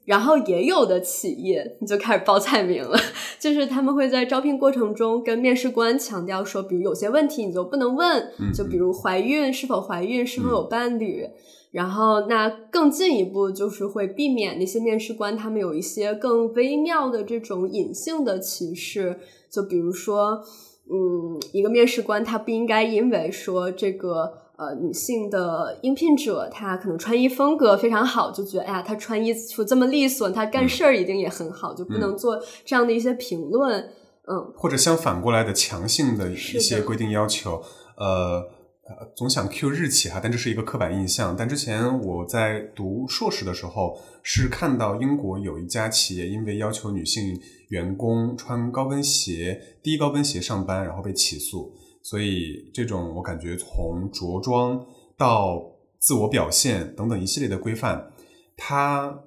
[0.05, 2.99] 然后也有的企业你就开始报菜名了，
[3.41, 11.27] 就是他们会在招聘过程中跟面试官强调说，比如有些问题你就不能问，嗯就比如怀孕是否怀孕，是否有伴侣，
[11.71, 19.19] 然后那更进一步就是会避免那些面试官他们有一些更微妙的这种隐性的歧视，
[19.51, 20.43] 就比如说，
[20.91, 24.42] 嗯，一个面试官他不应该因为说这个。
[24.63, 33.91] 呃，女性的应聘者，她可能穿衣风格非常好，就觉得哎呀，她穿衣服这么利索，她干事儿一定也很好，就不能做这样的一些评论。
[34.29, 37.61] 嗯，或者相反过来的强性的一些规定要求，
[37.97, 38.45] 呃，
[38.87, 41.35] 呃总想 Q 日企哈，但这是一个刻板印象。
[41.37, 47.37] 但之前我在读硕士的时候，是看到英国有一家企业因为要求女性
[47.71, 51.73] 员工穿高跟鞋、低高跟鞋上班，然后被起诉。
[52.03, 54.85] 所以这种我感觉从着装
[55.17, 55.63] 到
[55.99, 58.13] 自我表现等等一系列的规范，
[58.57, 59.23] 它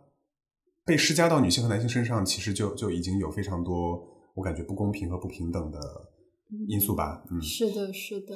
[0.86, 5.80] 被施加到女性和男性身上，其实就就已经有非常多我感觉不公平和不平等的
[6.68, 7.24] 因素吧。
[7.32, 8.36] 嗯，是的，是的。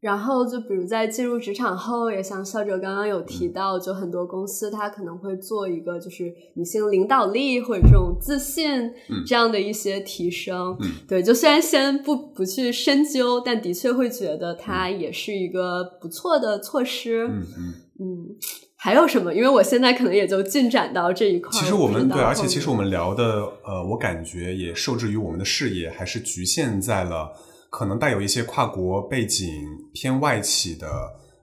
[0.00, 8.90] 然后就比如在进入职场后，也像校哲刚刚有提到，就很多公司它可能会做一个就是女性领导力或者这种自信
[9.26, 10.76] 这样的一些提升。
[10.80, 17.26] 嗯对，就虽然先不不去深究，但的确会觉得它也是一个不错的措施。
[17.28, 17.74] 嗯嗯。
[18.00, 18.26] 嗯
[18.82, 19.34] 还有什么？
[19.34, 21.52] 因为我现在可能也就进展到这一块儿。
[21.60, 27.30] 其实我们对，而且其实我们聊的，呃，我感觉也受制于我们的视野，还是局限在了
[27.70, 30.88] 可能带有一些跨国背景、偏外企的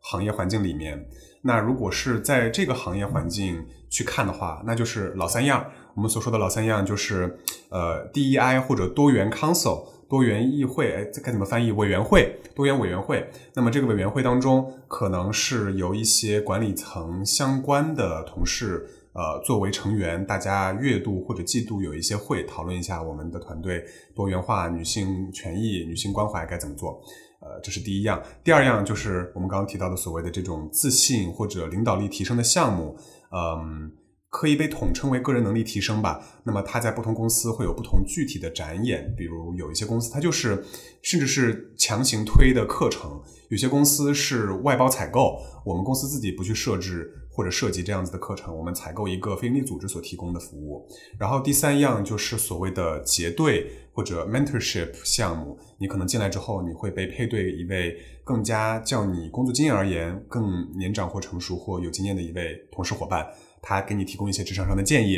[0.02, 1.04] 行业环境里面。
[1.42, 5.66] 那如果是在这个行业环境去看的话，那就是老三样。
[5.96, 11.72] 我们所说的老三样就是，呃，DEI 或者多元 Council 多元议会，哎，这该怎么翻译？
[11.72, 13.30] 委员会，多元委员会。
[13.56, 27.02] 那么这个委员会当中，可能是由一些管理层相关的同事，呃，作为成员，大家月度或者季度有一些会，讨论一下我们的团队多元化、女性权益、女性关怀该怎么做。
[27.40, 28.22] 呃，这是第一样。
[28.44, 32.96] 第二样就是我们刚刚提到的所谓的这种自信或者领导力提升的项目，
[33.32, 33.92] 嗯。
[34.38, 36.24] 可以被统称为个人能力提升吧。
[36.44, 40.64] 那么它在不同公司会有不同具体的展演，比如有一些公司它就是
[41.02, 43.20] 甚至是强行推的课程，
[43.50, 50.88] 有些公司是外包采购，我们公司自己不去设置或者设计这样子的课程，我们采购一个非营利组织所提供的服务。
[51.18, 63.26] 然后第三样就是所谓的结对或者 mentorship 项目，你可能进来之后，你会被配对一位更加较你工作经验而言更年长或成熟或有经验的一位同事伙伴。
[63.68, 65.18] 他给你提供一些职场上的建议，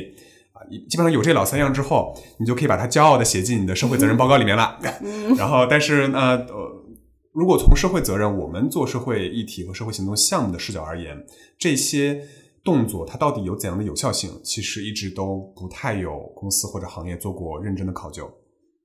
[0.53, 4.79] 啊，基本上有这老三样之后，你就可以把它骄傲的写进你的社会责任报告里面了。
[5.37, 6.83] 然后，但是呢，呃，
[7.31, 11.23] 如果从社会责任，我们做社会议题和社会行动项目的视角而言，
[11.59, 12.23] 这些
[12.63, 18.27] 动作它到底有怎样的有效性，其实一直都不太有公司或者行业做过认真的考究。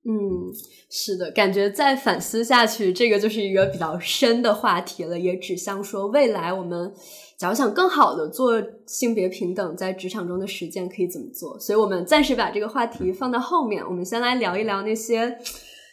[0.06, 0.52] 嗯，
[0.90, 6.92] 是的，感觉再反思下去，这个就是一个比较深的话题了，也指向说未来我们
[7.36, 11.58] 假如想更好的做性别平等在职场中的实践，可以怎么做？
[11.58, 15.36] 所以我们暂时把这个话题放到后面，我们先来聊一聊那些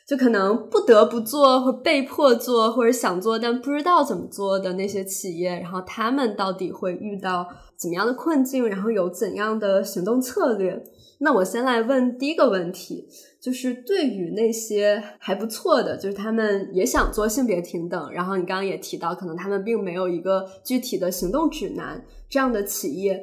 [0.07, 10.83] 就可能不得不做或被迫做或者想做但不知道怎么做的那些企业，然后他们到底会遇到怎么样的困境，然后有怎样的行动策略？
[11.21, 13.07] 那我先来问第一个问题。
[13.41, 23.19] 就是对于那些还不错的，就是他们也想做性别平等，然后你刚刚也提到，可能他们并没有一个具体的行动指南，这样的企业，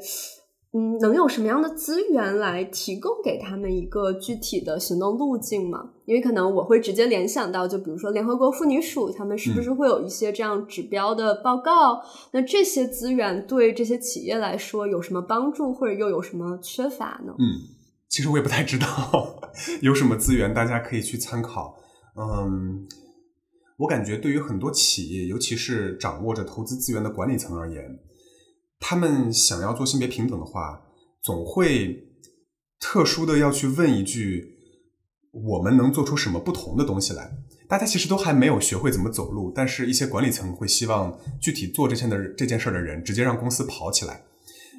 [0.72, 5.90] 嗯，能有什么样的资源来提供给他们一个具体的行动路径吗？
[6.04, 12.02] 因为可能我会直接联想到，就比如说联合国妇女署，他们是不是会有一些这样指标的报告？
[12.32, 17.32] 那这些资源对这些企业来说有什么帮助，或者又有什么缺乏呢？
[17.38, 17.77] 嗯。
[18.08, 19.40] 其实我也不太知道
[19.82, 21.78] 有什么资源大家可以去参考。
[22.16, 22.86] 嗯，
[23.76, 27.98] 我感觉对于很多企业，尤其是掌握着投资资源的管理层而言，
[28.80, 30.82] 他们想要做性别平等的话，
[31.22, 32.08] 总会
[32.80, 34.56] 特殊的要去问一句：
[35.30, 37.30] 我们能做出什么不同的东西来？
[37.68, 44.24] 大家其实都还没有学会怎么走路，但是一些管理层会希望具体做这件的这件事的人直接让公司跑起来。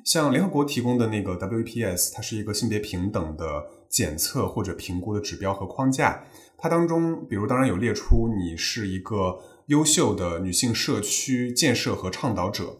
[0.10, 6.24] 像联合国提供的那个 WPS，它是一个性别平等的检测或者评估的指标和框架。
[6.58, 12.80] 它当中，比如当然有列出你是一个优秀的女性社区建设和倡导者，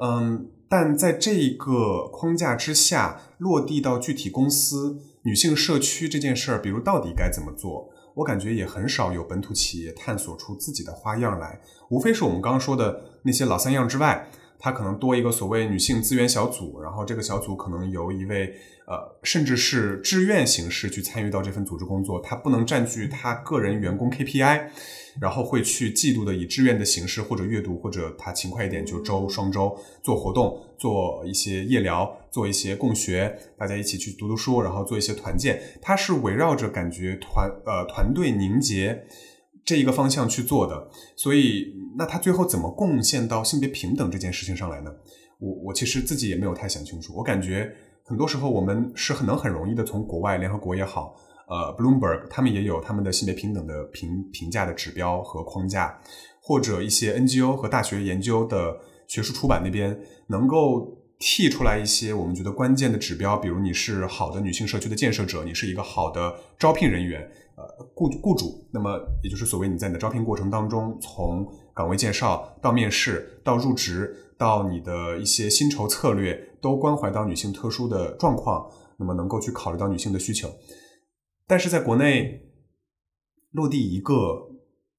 [0.00, 14.28] 嗯，但在这一个框架之下，落地到具体公司女性社区这件事儿，比如到底该怎么做，我感觉也很少有本土企业探索出自己的花样来，无非是我们刚刚说的那些老三样之外。
[14.64, 18.50] 它可能多一个所谓女性资源小组，然后这个小组可能由一位
[18.86, 24.68] 呃，甚至是志愿形式去参与到这份组织工作，它不能占据他个人员工 KPI，
[25.20, 39.04] 然后会去季度的以志愿的形式或者月度或者他勤快一点就周双周做活动，做一些夜聊，做一些共学，大家一起去读读书，然后做一些团建，它是围绕着感觉团呃团队凝结。
[39.64, 44.90] 这一个方向去做的，所以那他最后怎么贡献到性别平等这件事情上来呢？
[45.38, 47.14] 我我其实自己也没有太想清楚。
[47.16, 47.72] 我感觉
[48.04, 51.16] 很多时候我们是很能很容易的从国外联合国也好，
[51.48, 55.98] 呃，Bloomberg 他们也有他们的性别平等的评评价的指标和框架，
[56.42, 59.98] 或者一些 NGO 和大学研究的学术出版那边
[60.28, 61.00] 能够。
[61.20, 67.64] 剔出来一些我们觉得关键的指标，比如你是好的女性社区的建设者，你是一个好的招聘人员，呃，
[67.94, 80.48] 雇雇主，那么也就是所谓你在你的招聘过程当中，从岗位介绍到面试到入职到你的一些薪酬策略，都关怀到女性特殊的状况，那么能够去考虑到女性的需求。
[81.46, 82.40] 但是在国内
[83.52, 84.14] 落地一个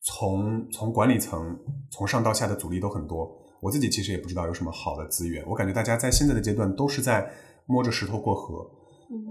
[0.01, 1.59] 从从管理层
[1.91, 3.29] 从上到下的阻力都很多。
[3.61, 7.27] 我自己其实也不知道有什么好的资源，我感觉大家在现在的阶段都是在
[7.65, 8.69] 摸着石头过河。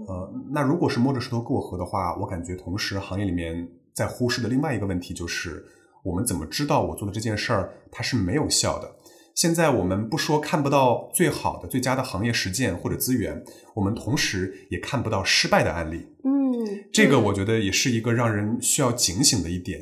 [0.07, 5.65] 呃，那如果是摸着石头过河的话，我感觉同时行业里面在忽视的另外一个问题就是，
[6.03, 8.95] 我们怎么知道我做的这件事儿它是没有效的？
[9.33, 16.07] 现在我们不说看不到最好的、最佳的行业实践或者资源，我们同时也看不到失败的案例。
[16.23, 19.81] 嗯，这个我觉得也是一个让人需要警醒的一点。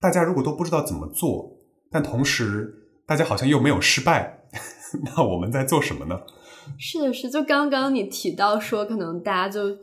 [0.00, 1.58] 大家如果都不知道怎么做，
[1.90, 2.82] 但同时。
[3.08, 4.40] 大家好像又没有失败，
[5.14, 6.20] 那我们在做什么呢？
[6.78, 9.76] 是的，是就刚刚你提到说，可能大家就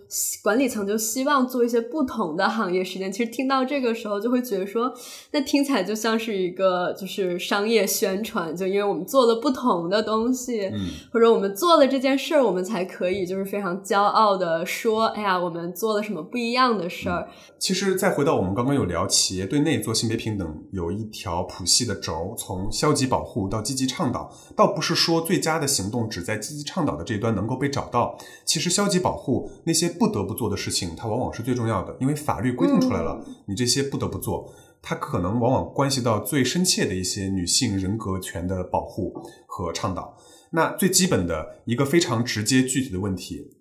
[0.43, 3.11] 管理层就希望做一些不同的行业实践。
[3.11, 4.93] 其实听到这个时候，就会觉得说，
[5.31, 17.29] 那听起来就像是一个就是商业宣传，就因为我们做了不同的东西，嗯，或者我们做了这件事儿，我们才可以就是非常骄傲的说，哎呀，我们做了什么不一样的事儿。
[17.59, 26.72] 其实再回到我们刚刚有聊，企业对内做性别平等有一条谱系的轴，从消极保护到积极倡导，倒不是说最佳的行动只在积极。
[26.72, 39.13] 倡导的这一端能够被找到，其实消极保护那些不得不做的事情，它往往是最重要的，因为法律规定出来了，你这些不得不做，它可能往往关系到最深切的一些女性人格权的保护
[39.45, 40.17] 和倡导。
[40.51, 43.57] 那最基本的一个非常直接具体的问题，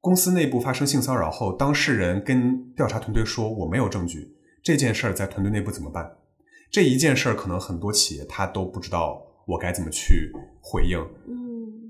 [0.00, 6.18] 公司内部发生性骚扰后，当事人跟调查团队说我没有证据，这件事儿在团队内部怎么办？
[6.70, 10.98] 这一件事儿可能很多企业他都不知道我该怎么去回应。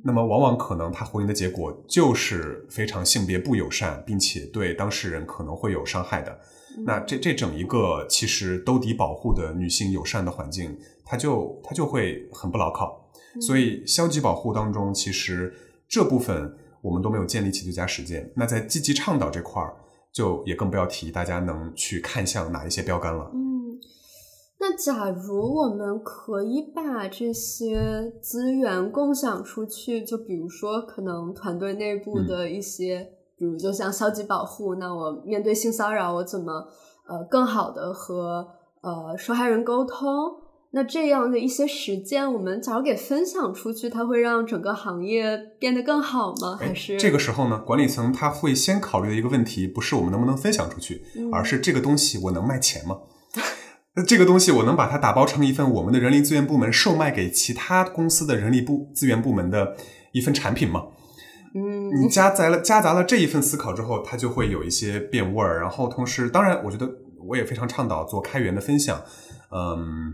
[0.07, 6.39] 那么，往往可能他回应的结果就是非常性别不友善，并且对当事人可能会有伤害的。
[6.85, 13.11] 那这这整一个其实兜底保护的女性友善的环境，它就它就会很不牢靠。
[13.41, 15.53] 所以，消极保护当中，其实
[15.89, 18.31] 这部分我们都没有建立起最佳实践。
[18.37, 19.75] 那在积极倡导这块儿，
[20.13, 23.31] 就也更不要提大家能去看向哪一些标杆了。
[24.59, 36.67] 那假如我们可以把这些资源共享出去，就比如说可能团队内部的一些，比如就像消极保护，那我面对性骚扰，我怎么
[37.07, 38.49] 呃更好的和
[38.81, 40.07] 呃受害人沟通？
[40.71, 46.57] 那这样的一些实践，我们假如给分享出去，它会让整个行业变得更好吗？
[46.59, 47.63] 还是这个时候呢？
[47.65, 52.99] 管理层他会先考虑的一个问题，不是我们能不能分享出去，而是这个东西我能卖钱吗？
[53.97, 59.75] 那这个东西我能把它打包成一份我们的人力资源部门售卖给其他公司的人力部资源部门的
[60.13, 60.85] 一份产品吗？
[61.55, 65.59] 嗯，你夹杂了夹杂了这一份思考之后，它就会有一些变味儿。
[65.59, 66.87] 然后同时，当然，我觉得
[67.27, 69.03] 我也非常倡导做开源的分享。
[69.51, 70.13] 嗯，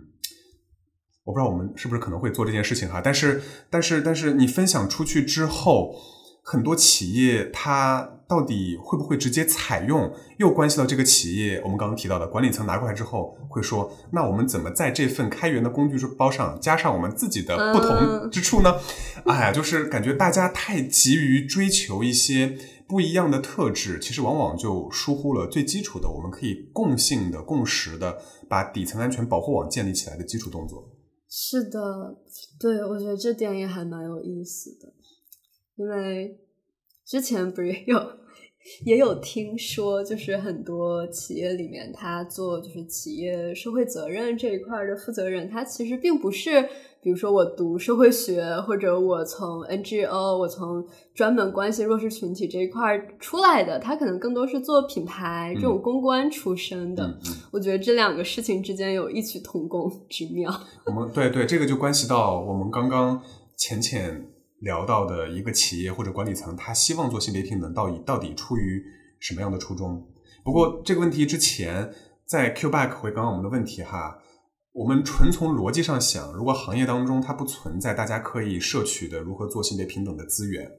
[1.24, 5.96] 我不知道我们是不是可能会做这件事情哈，但是但是但是你分享出去之后，
[6.44, 18.74] 很多企业它到底会不会直接采用，又关系到这个企业我们刚刚提到的管理层拿过来之后会说，那我们怎么在这份开源的工具包上加上我们自己的不同之处呢？
[19.26, 22.56] 哎呀，就是感觉大家太急于追求一些
[22.88, 28.16] 不一样的特质，其实往往就疏忽了最基础的，我们可以共性的、共识的
[28.48, 30.88] 把底层安全保护网建立起来的基础动作。
[31.28, 32.16] 是的，
[32.58, 34.90] 对，我觉得这点也还蛮有意思的。
[35.76, 36.38] 因为
[37.04, 37.98] 之前不是也有
[38.84, 46.62] 也有听说，就是很多企业里面，他做就是企业社会责任这一块的负责人，他其实并不是，
[47.02, 57.18] 比如说我读社会学，或者我从 NGO，我从专门关系弱势群体这一块出来的，他可能更多是做品牌这种公关出身的。
[57.50, 60.52] 我觉得这两个事情之间有异曲同工之妙。
[60.86, 63.20] 我们对对，这个就关系到我们刚刚
[63.56, 64.24] 浅浅。
[64.62, 68.82] 聊到的一个企业或者管理层，他希望做性别平等，到底到底出于
[69.18, 70.06] 什么样的初衷？
[70.44, 71.92] 不过这个问题之前，
[72.24, 74.18] 在 Q back 回刚刚我们的问题哈，
[74.72, 80.70] 我们纯从逻辑上想，如果行业当中它不存在大家可以摄取的如何做性别平等的资源，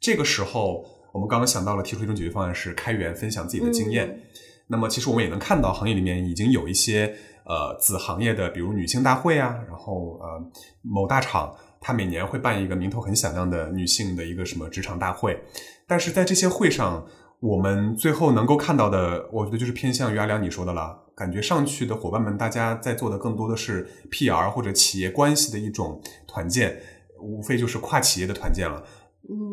[0.00, 4.22] 这个时候我们刚刚想到了提出一种解决方案是开源分享自己的经验。
[4.68, 7.14] 那么其实我们也能看到行业里面已经有一些
[7.44, 10.50] 呃子行业的，比如女性大会啊，然后呃
[10.80, 11.54] 某大厂。
[11.80, 15.40] 他每年会办一个名头很响亮的女性的一个什么职场大会，
[15.86, 17.06] 但是在这些会上，
[17.40, 26.80] 我们最后能够看到的，我觉得就是偏向于阿良你说的了，感觉上去的伙伴们，大家在做的更多的是 PR 或者企业关系的一种团建，
[27.20, 28.82] 无非就是跨企业的团建了，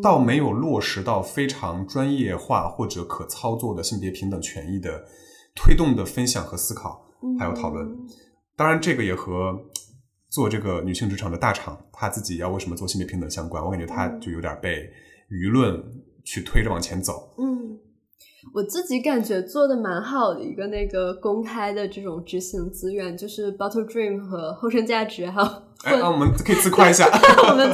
[0.02, 5.06] 倒没有落实到非常专业化或者可操作的性别平等权益的
[5.56, 7.06] 推动的分享和思考，
[7.38, 7.88] 还有讨论。
[8.56, 9.60] 当然，这个也和。
[10.36, 13.64] 做这个女性职场的大厂，她自己要为什么做性别平等相关？
[13.64, 14.92] 我感觉她就有点被
[15.30, 15.82] 舆论
[16.26, 17.34] 去推着往前走。
[17.38, 17.80] 嗯，
[18.54, 25.48] 我自己感觉做的蛮好的一个那个公开的这种执行资源，就是 Bottle Dream 和后生价值，还有
[25.86, 27.06] 哎，那我们可以自夸一下，
[27.50, 27.74] 我们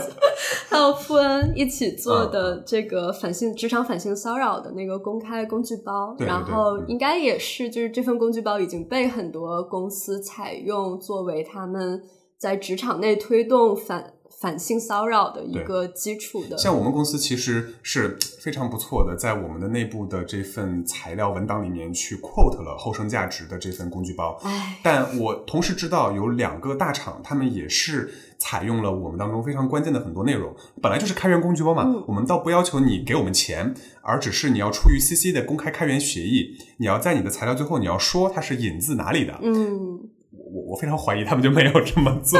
[0.69, 11.99] 还有富恩一起做的这个反性职场反性骚扰的那个公开工具包，然后应该也是就是这份工具包已经被很多公司采用作为他们。
[12.41, 24.39] 在职场内推动反反性骚扰的一个基础的，像我们公司其实是非常不错的，在我们的内部的这份材料文档里面去 quote 了后生价值的这份工具包。
[24.41, 30.51] 哎，但我同时知道有两个大厂，他们也是采用了我们当中非常关键的很多内容。
[30.81, 33.71] 本来就是开源工具包嘛，我们倒不要求你给我们钱，
[34.01, 39.37] 而只是你要出于 CC 的公开开源协议，你要在你的材料最后你要说它是引自哪里的。
[39.43, 40.09] 嗯。
[40.51, 42.39] 我我非常怀疑他们就没有这么做，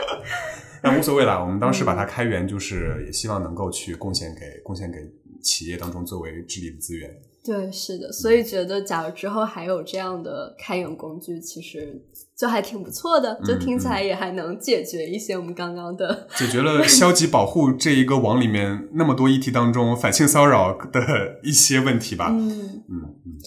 [0.82, 1.40] 但无所谓啦。
[1.40, 4.98] 我们当时把它开源，就是也希望能够去贡献给贡献给
[5.42, 7.10] 企业当中作为治理的资源。
[7.44, 11.98] 对，是的，所以觉得假如之后还有这样的开源工具，其实
[12.36, 22.28] 就还挺不错的，就听起来也还能解决一些我们刚刚的解决了消极保护这一个网里面那么多议题当中反性骚扰的一些问题吧。
[22.30, 23.38] 嗯嗯嗯。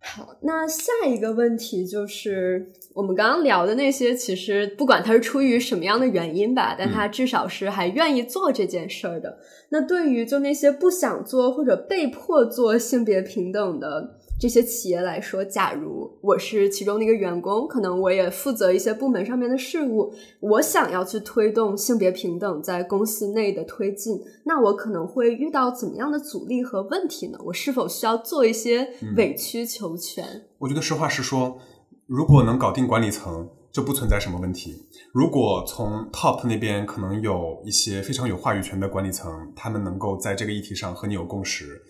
[0.00, 2.70] 好，那下一个问题就是。
[2.94, 9.36] 我们刚刚聊的那些，其实不管他是出于什么样的原因吧，但他至少是还愿意做这件事儿的。
[9.70, 27.38] 那对于就那些不想做或者被迫做性别平等的这些企业来说，假如我是其中的一个员工，可能我也负责一些部门上面的事务，我想要去推动性别平等在公司内的推进，那我可能会遇到怎么样的阻力和问题呢？
[27.46, 30.24] 我是否需要做一些委曲求全？
[30.58, 31.58] 我觉得实话实说。
[32.06, 34.74] 如果能搞定管理层，就不存在什么问题。
[35.12, 41.80] 如果从 top 那边可能有一些非常有话语权的管理层，他们能够在这个议题上和你有共识，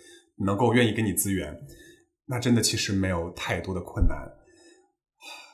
[0.46, 1.52] 能够愿意给你资源，
[2.26, 4.16] 那真的其实没有太多的困难。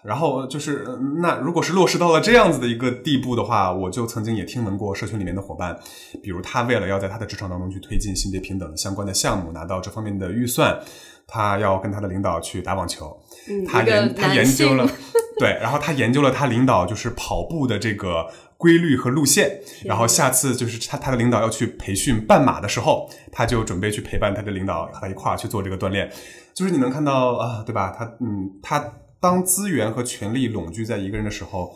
[0.02, 0.84] 然后就是，
[1.20, 5.78] 那如果是落实到了这样子的一个地步的话，我就曾经也听闻过社群里面的伙伴，
[6.22, 10.78] 比如他为了要在他的职场当中去推进性别平等相关的项目，拿到这方面的预算。
[11.32, 13.16] 他要跟他的领导去打网球，
[13.66, 14.86] 他研他研究了，
[15.38, 18.26] 对，然后他研究了他领导就是跑步的这个
[18.56, 26.10] 规律和路线，然后下次就是他他的领导要去培训半马的时候，他就准备去陪伴他的领导和他一块儿去做这个锻炼，
[26.54, 27.94] 就是你能看到啊，对吧？
[27.96, 31.72] 他嗯，他当资源和权力拢聚在一个人的时候，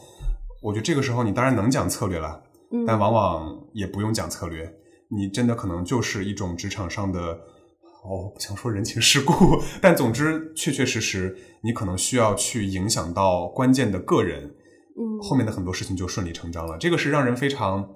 [0.62, 2.42] 我觉得这个时候你当然能讲策略了，
[2.86, 4.70] 但往往也不用讲策略，
[5.08, 7.38] 你真的可能就是一种职场上的。
[8.04, 16.76] 哦，不想说人情世故， 但总之，确确实实，你可能需要去影响到关键的个人，嗯，后面的很多事情就顺理成章了。
[16.78, 17.94] 这个是让人非常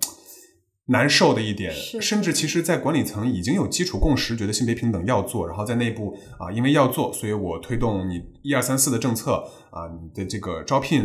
[0.87, 2.01] 难受的一点，是。
[2.01, 2.49] 甚至其。
[2.49, 11.05] 实，在管理层已经有基础共识，觉得性别平等要做，然后在内部啊，因为要做，所以我推动你一二三四的政策啊，你的这个招聘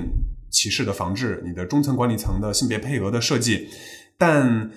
[0.50, 3.68] 歧视的防治，你的中层管理层的性别配额的设计，
[4.18, 4.72] 但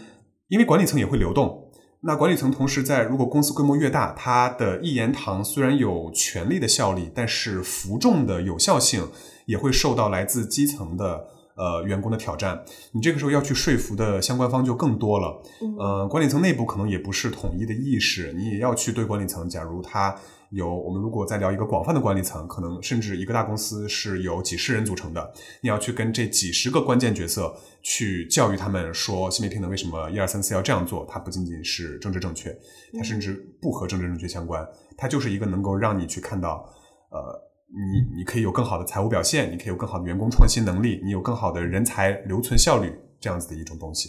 [0.48, 1.65] 因为管理层也会流动，
[2.06, 9.08] 那管理层同时在如果公司规模越大，它的一言堂虽然有权力的效力，但是服众的有效性
[9.44, 11.26] 也会受到来自基层的
[11.56, 12.64] 呃员工的挑战。
[12.92, 15.42] 你这个时候要去说服的相关方就更多了。
[15.80, 20.14] 呃，管理层内部可能也不是统一的意识，你也要去对管理层，假如他
[20.50, 25.32] 有我们如果再聊一个广泛的管理层，可能甚至一个大公司是由几十人组成的，
[25.62, 32.56] 你要去跟这几十个关键角色去教育他们说性别平等为什么一二三四要这样做，它不仅仅是政治正确，
[32.94, 34.66] 它甚至不和政治正确相关，
[34.96, 36.68] 它就是一个能够让你去看到，
[37.10, 37.46] 呃。
[37.68, 44.08] 你你可以有更好的财务表现，你可以有更好的员工创新能力，你有更好的人才留存效率，这样子的一种东西。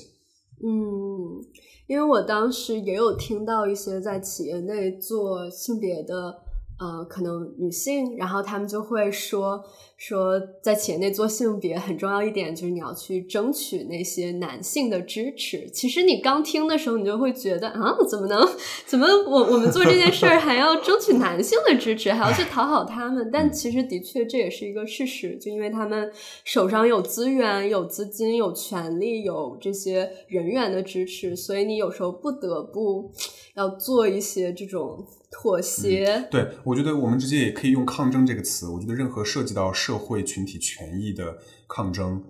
[0.63, 1.41] 嗯，
[1.88, 6.43] 因为我当时也有听到一些在企业内做性别的。
[6.79, 9.65] 呃，可能女性，然后他们就会说
[9.97, 15.67] 说，在企业内做性别很重要一点，就是你要去争取那些男性的支持。
[15.71, 18.47] 其实你刚听的时候，你就会觉得啊，怎么能，
[18.85, 23.31] 怎么我我们做这件事儿还要争取男性的支持，还要去讨好他们？
[23.33, 26.11] 但其实的确这也是一个事实，就因为他们
[26.43, 33.11] 手上有资源、有资金、有权利、有这些人员的支持，所以你有时候不得不
[33.55, 35.07] 要做一些这种。
[35.29, 38.65] 妥协，对我觉得我们直接也可以用“抗争”这个词。
[38.69, 42.21] 我觉得任何涉及到社会群体权益的抗争，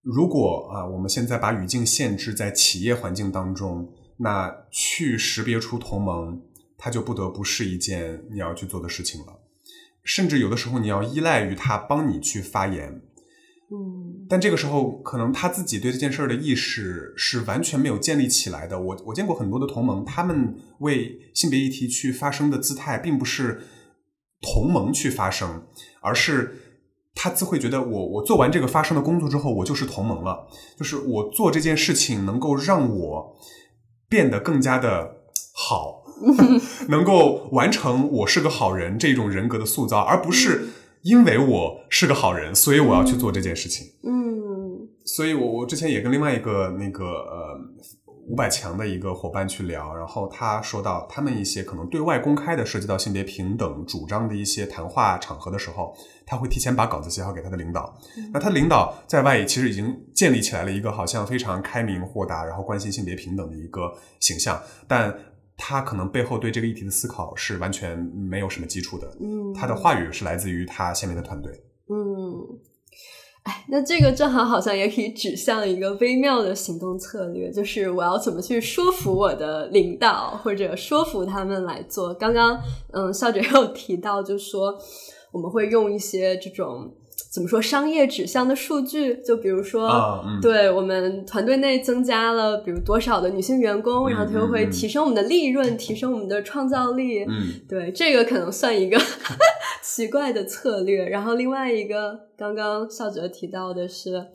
[0.00, 6.40] 如果啊，我们现在把语境限制在企业环境当中，那去识别出同盟，
[6.78, 9.40] 它就不得不是一件你要去做的事情了。
[10.04, 13.02] 甚至有的时候，你要依赖于他帮你去发言。
[13.72, 18.80] 嗯，但这个时候，可能他自己对这件事儿的意识是完全没有建立起来的。
[18.80, 23.62] 我我见过很多的同盟，他们为性别议题去发声的姿态，并不是
[24.42, 25.66] 同盟去发声，
[26.04, 26.54] 而是
[27.14, 30.46] 他自会觉得，我我做完这个发声的工作之后，我就是同盟了，
[30.78, 33.36] 就是我做这件事情能够让我
[34.08, 35.16] 变得更加的
[35.54, 36.04] 好，
[36.88, 40.68] 能够完成我是个好人这种人格的塑造，而不是。
[41.04, 43.86] 因为我是个好人，所以我要去做这件事情。
[44.04, 47.60] 嗯，所以我我之前也跟另外一个那个呃
[48.26, 55.94] 五百强的一个伙伴去聊，然后他说到他们一些可能对外公开的涉及到性别平等主张的一些谈话场合的时候，
[56.26, 57.98] 他会提前把稿子写好给他的领导。
[58.32, 65.14] 那他领导在外其实已经建立起来了一个好像非常开明豁达，然后关心性别平等的一个形象，但。
[65.56, 71.52] 他可能背后对这个议题的思考是完全没有什么基础的，嗯，他的话语是来自于他下面的团队，
[71.88, 72.42] 嗯，
[73.44, 82.12] 哎，那这个正好好像也可以指向一个微妙的行动策略，就是我要怎么去说服我的领导，或者说服他们来做。
[82.12, 82.60] 刚刚，
[82.92, 84.76] 嗯，笑姐 有提到，就说
[85.30, 86.92] 我们会用一些这种。
[87.34, 87.60] 怎么说？
[87.60, 97.24] 商业指向的数据，就比如说，对我们团队内增加了，比如多少的女性员工，然后它就会提升我们的利润，提升我们的创造力。
[97.24, 98.96] 嗯，对，这个可能算一个
[99.82, 101.08] 奇怪的策略。
[101.08, 104.28] 然后另外一个，刚刚笑哲提到的是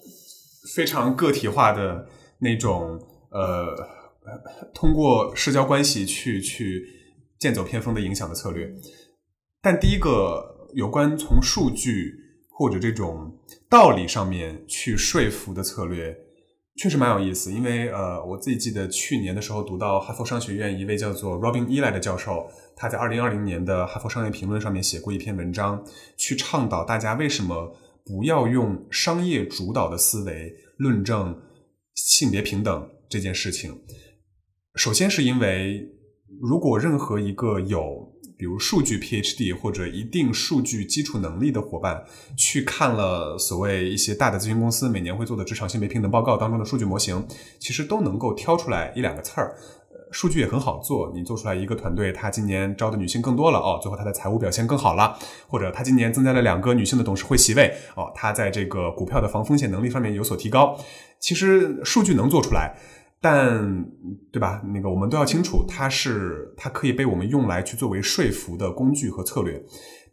[0.76, 2.06] 非常个体化的
[2.40, 3.00] 那种，
[3.32, 3.78] 呃，
[4.74, 6.86] 通过社交关系去去
[7.40, 8.70] 剑走偏锋的影响的策略。
[9.62, 12.19] 但第一个有关从数据。
[12.60, 13.34] 或者这种
[13.70, 16.14] 道理上面去说服的策略，
[16.76, 17.54] 确实蛮有意思。
[17.54, 25.82] 因为呃，我自己记得去年的时候读到哈佛商学院一位叫做 Robin Ely 的教授，他在二零二零年的《哈佛商业评论》上面写过一篇文章，
[26.18, 31.42] 去倡导大家为什么不要用商业主导的思维论证
[31.96, 33.74] 性别平等这件事情。
[34.76, 35.88] 首先是因为，
[36.42, 42.06] 如果任何一个有比如数据 PhD 或者一定数据基础能力的伙伴，
[42.38, 47.28] 去看了所谓一些大的咨询公司每年会做的职场性别平等报告当中的数据模型，
[47.60, 49.58] 其实都能够挑出来一两个刺儿。
[50.12, 60.80] 数据也很好做，你做出来一个团队，他今年招的女性更多了哦，最后他的财务表现更好了，或者他今年增加了两个女性的董事会席位哦，他在这个股票的防风险能力方面有所提高。
[61.20, 62.74] 其实数据能做出来。
[63.22, 63.86] 但
[64.32, 64.62] 对吧？
[64.74, 69.62] 那个我们都要清楚，它是它可以被我们用来去作为说服的工具和策略，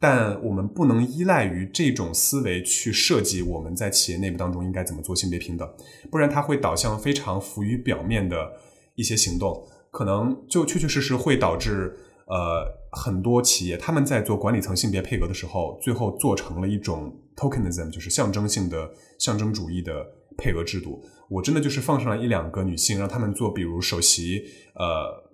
[0.01, 5.69] 但我们不能依赖于这种思维去设计我们在企业内部当中应该怎么做性别平等，
[6.11, 8.51] 不然它会导向非常浮于表面的
[8.97, 11.97] 一些行动，可能就确确实实会导致
[12.27, 20.05] 呃很多企业他们在做管理层性别配额的时候，最后做成了一种 tokenism，就是象征性的象征主义的
[20.37, 21.01] 配额制度。
[21.29, 25.25] 我真的就是放上了一两个女性，让她们做，比如首席呃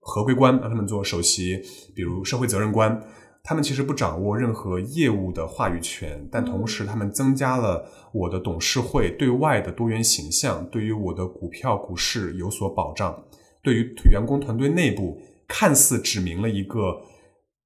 [0.00, 1.60] 合规官，让她们做首席，
[1.94, 3.02] 比如社会责任官。
[3.42, 7.82] 他们其实不掌握任何业务的话语权，但同时他们增加了
[8.12, 13.24] 我的董事会对外的多元形象，对于我的股票股市有所保障，
[13.62, 15.18] 对于员工团队内部
[15.48, 17.00] 看似指明了一个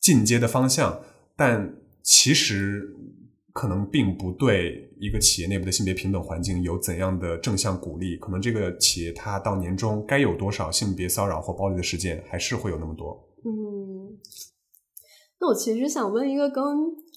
[0.01, 1.01] 进阶的方向，
[1.37, 2.95] 但其实
[3.55, 8.17] 可能并不对一个企业内部的性别平等环境有怎样的正向鼓励。
[8.17, 13.27] 可能这个企业它到年终该有多少性别骚扰或暴力的事件，还是会有那么多。
[13.47, 14.19] 嗯。
[15.41, 16.63] 那我其实想问一个跟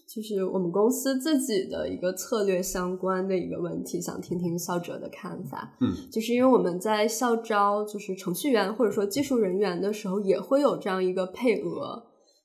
[0.07, 5.75] 就是我们公司自己的一个策略相关的一个问题，想听听校哲的看法。
[5.81, 12.03] 嗯，就是因为我们在校招就是程序员或者说技术人员的时候，也会有这样一个配额，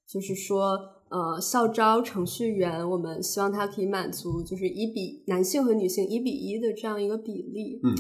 [0.09, 0.79] 就是说
[1.13, 7.79] 呃校招程序员，我们希望他可以满足就是一比男性和女性一比一的这样一个比例。
[7.85, 7.95] 嗯，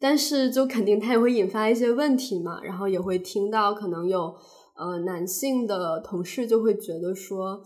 [0.00, 4.34] 但是就肯定它也会引发一些问题嘛，然后也会听到可能有。
[4.78, 7.62] 呃，男性的同事就会觉得说，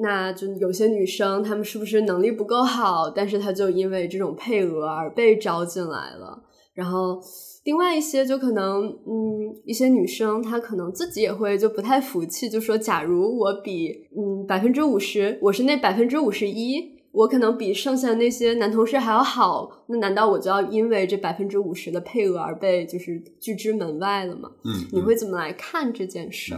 [0.00, 6.42] 那就有些女生她们是不是能力不够好，但是她就因为这种配额而被招进来了。
[6.72, 7.20] 然后
[7.64, 17.00] 另外一些就可能，嗯，一些女生她可能自己也会就不太服气，就说，假如我比嗯百分之五十，我是那百分之五十一。
[17.12, 24.50] 我可能比剩下的那些男同事还要好，那难道我就要因为这百分之五十的配额而被就是拒之门外了吗？
[24.64, 26.54] 嗯，你会怎么来看这件事？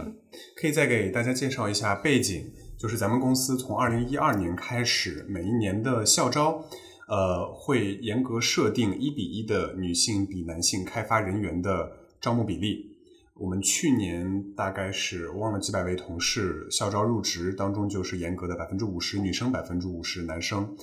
[0.55, 2.45] 可以再给大家介绍一下背景，
[2.79, 6.63] 就是咱们公司从二零一二年开始，每一年的校招，
[7.07, 12.91] 呃，会严格设定一比一的女性比男性开发人员的招募比例。
[13.35, 20.75] 我们去年大概是忘了几百位同事校招入职当中，就是严格的百分之五十女生，百分之五十男生。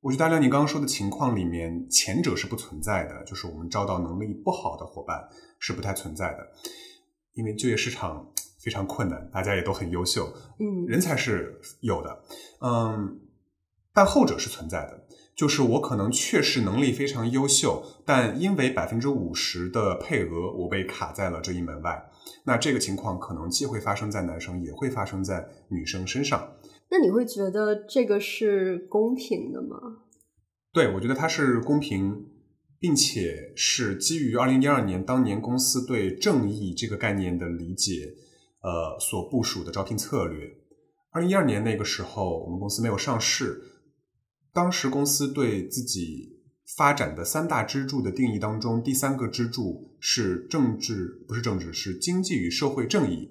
[0.00, 5.28] 我觉得大亮你刚刚说的情况里面，前者是不存在的，就是我们招到能力不好的伙伴
[5.60, 6.38] 是不太存在的，
[7.34, 10.26] 因为就业市场非常困难，大家也都很优秀，
[10.58, 12.24] 嗯，人才是有的，
[12.60, 13.20] 嗯，
[13.94, 15.06] 但后者是存在的。
[15.34, 22.10] 就是我可能确实能力非常优秀，但因为百分之五十的配额，我被卡在了这一门外。
[22.44, 26.56] 那这个情况可能既会发生在男生，也会发生在女生身上。
[26.90, 29.78] 那你会觉得这个是公平的吗？
[30.72, 32.26] 对，我觉得它是公平，
[32.78, 38.14] 并且是基于二零一二年当年公司对正义这个概念的理解，
[38.62, 40.50] 呃，所部署的招聘策略。
[41.10, 43.62] 二零一二年那个时候，我们公司没有上市。
[44.54, 46.40] 当时公司对自己
[46.76, 53.30] 发展的三大支柱的定义当中，第三个支柱是政治，不是政治，是经济与社会正义。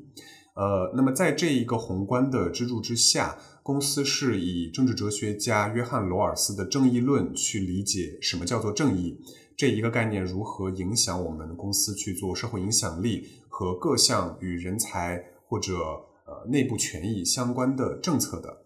[0.55, 9.17] 呃，那么在这一个宏观的支柱之下，公司是以政治哲学家约翰罗尔斯的正义论去理解什么叫做正义，
[9.55, 15.77] 这一个概念如何影响我们公司去做社会影响力和各项与人才或者
[16.25, 18.60] 呃内部权益相关的政策的。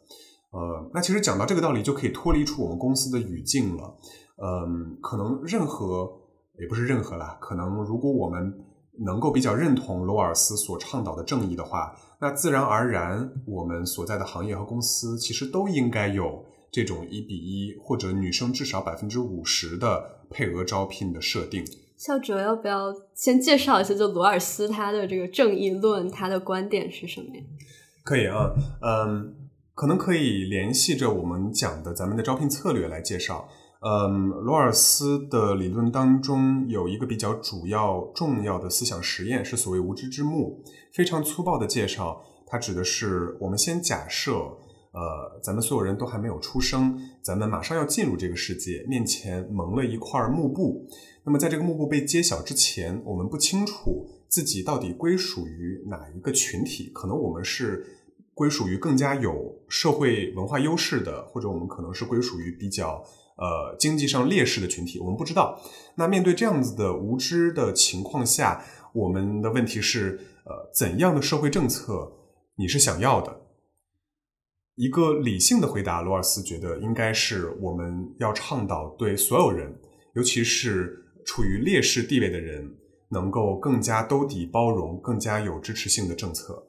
[0.55, 3.93] 呃，那其实讲到这个道理，就可以脱离出我们公司的语境了。
[4.41, 6.09] 嗯，可能任何
[6.57, 8.53] 也不是任何啦，可能如果我们
[9.05, 21.65] 能够比较认同罗尔斯所倡导的正义的话，那自然而然我们所在的行业和公司其实都应该有这种一比一或者女生至少百分之五十的配额招聘的设定。
[21.97, 27.43] 校哲要不要先介绍一下，就罗尔斯他的这个正义论，他的观点是什么呀？
[28.05, 29.35] 可以啊，嗯。
[29.75, 33.47] 可能可以联系着我们讲的咱们的招聘策略来介绍。
[33.81, 40.63] 嗯，罗尔斯的理论当中有一个比较主要重要的思想实验，是所谓无知之幕。
[40.93, 44.31] 非常粗暴的介绍，它指的是我们先假设，
[44.93, 50.87] 呃，咱们所有人都还没有出生，咱们马上要进入这个世界，面前蒙了一块幕布。
[51.25, 57.85] 那么在这个幕布被揭晓之前，我们不清楚自己到底归属于哪一个群体，可能我们是。
[58.35, 59.33] 归属于更加有
[59.69, 63.01] 社会文化优势的，或者我们可能是归属于比较
[63.37, 65.57] 呃经济上劣势的群体，我们不知道。
[65.95, 68.63] 那面对这样子的无知的情况下，
[68.93, 72.11] 我们的问题是呃怎样的社会政策
[72.57, 73.41] 你是想要的？
[74.75, 79.73] 一个理性的回答，罗尔斯觉得应该是我们要倡导对所有人，
[80.15, 80.93] 尤其是
[81.25, 82.69] 处于劣势地位的人，
[83.09, 86.61] 能够更加兜底包容、更加有支持性的政策。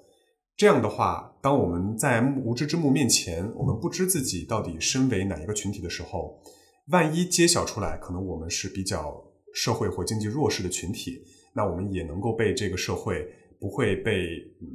[0.56, 6.40] 这样的话，当我们在无知之幕面前，我们不知自己到底身为哪一个群体的时候，
[6.88, 13.28] 万一揭晓出来，可能我们是比较社会或经济弱势的群体，那我们也能够被这个社会
[13.60, 14.30] 不会被
[14.62, 14.66] 嗯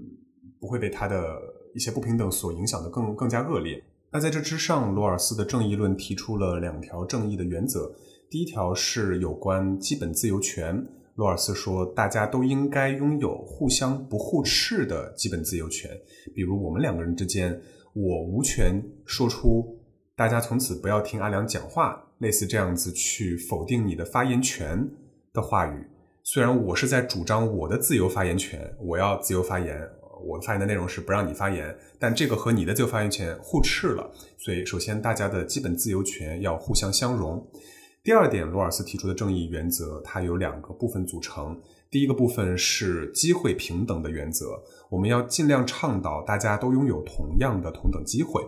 [0.59, 1.41] 不会被他的
[1.73, 3.84] 一些不平等所影响的更更加恶劣。
[4.11, 7.91] 那在这之上，罗尔斯的正义论提出了两条正义的原则。
[8.29, 10.86] 第一条是有关基本自由权。
[11.16, 15.91] 罗尔斯说，大家都应该拥有互相不互斥的基本自由权。
[16.34, 17.59] 比如，我们两个人之间，
[17.93, 19.78] 我无权说出
[20.16, 24.89] “大家从此不要听阿良讲话”类似这样子去否定你的发言权
[25.34, 25.86] 的话语。
[26.24, 29.78] 虽然我是在主张我的自由发言权，我要自由发言，
[30.24, 34.09] 我发言的内容是不让你发言，但这个和你的自由发言权互斥了。
[34.38, 37.45] 所以，首先大家的基本自由权要互相相容。
[38.04, 41.62] 第二点，罗尔斯提出的正义原则，它有两个部分组成。
[41.91, 48.41] 第一个部分是机会平等的原则，我们要尽量倡导大家都拥有同样的同等机会。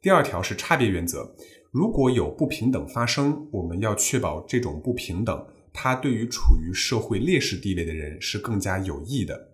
[0.00, 1.34] 第二条是差别原则，
[1.70, 9.50] 如果有不平等发生，我们要确保这种不平等，它对于处于社会劣势地位的人是更加有益的。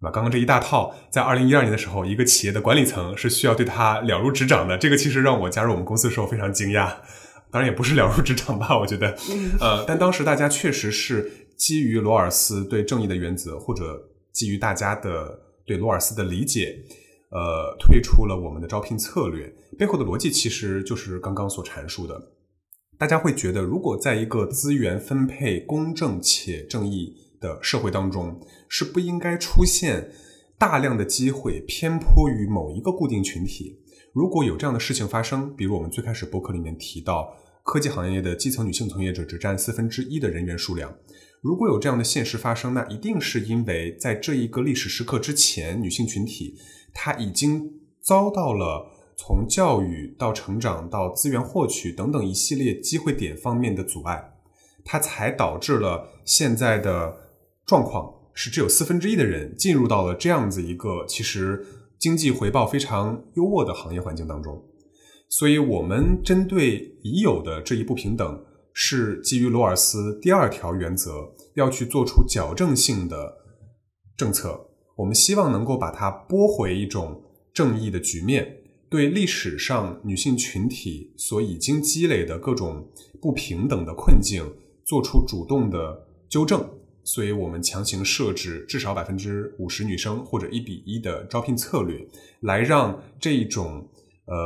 [0.00, 4.78] 那刚刚这一大套，在二零一二年的时候，一个企业的管理层是需要对它了如指掌的。
[4.78, 6.96] 这个其实让我加入我们公司的时候非常惊讶。
[7.50, 9.16] 当然也不是了如指掌吧，我觉得，
[9.60, 13.98] 呃，但当时大家确实是基于罗尔斯对正义的原则，或者
[14.32, 16.78] 基于大家的对罗尔斯的理解，
[17.30, 19.52] 呃，推出了我们的招聘策略。
[19.78, 22.32] 背后的逻辑其实就是刚刚所阐述的。
[22.98, 30.10] 大家会觉得，如果在一个资源分配公正且正义的社会当中，是不应该出现
[30.58, 33.78] 大量的机会偏颇于某一个固定群体。
[34.18, 40.92] 如果有这样的事情发生，比如我们最开始博客里面提到，科技行业的基层女性从业者只占四分之一的人员数量。
[41.40, 46.58] 如果有这样的现实发生，那一定是因为在这一个历史时刻之前，女性群体
[46.92, 54.32] 她已经遭到了从教育到成长到资源获取等等一系列机会点方面的阻碍，
[54.84, 57.16] 它才导致了现在的
[57.64, 61.64] 状况是只有四分之一的人进入到了这样子一个其实。
[61.98, 64.62] 经济回报非常优渥的行业环境当中，
[65.28, 73.38] 所以我们针对已有的这一不平等，是基于罗尔斯第二条原则，要去做出矫正性的
[74.16, 74.68] 政策。
[74.96, 77.22] 我们希望能够把它拨回一种
[77.52, 82.88] 正义的局面，对历史上女性群体所已经积累的各种
[83.20, 84.44] 不平等的困境
[84.84, 86.64] 做出主动的纠正。
[87.08, 92.06] 所以我们强行设置至少百分之五十女生或者一比一的招聘策略，
[92.40, 93.88] 来让这一种
[94.26, 94.36] 呃，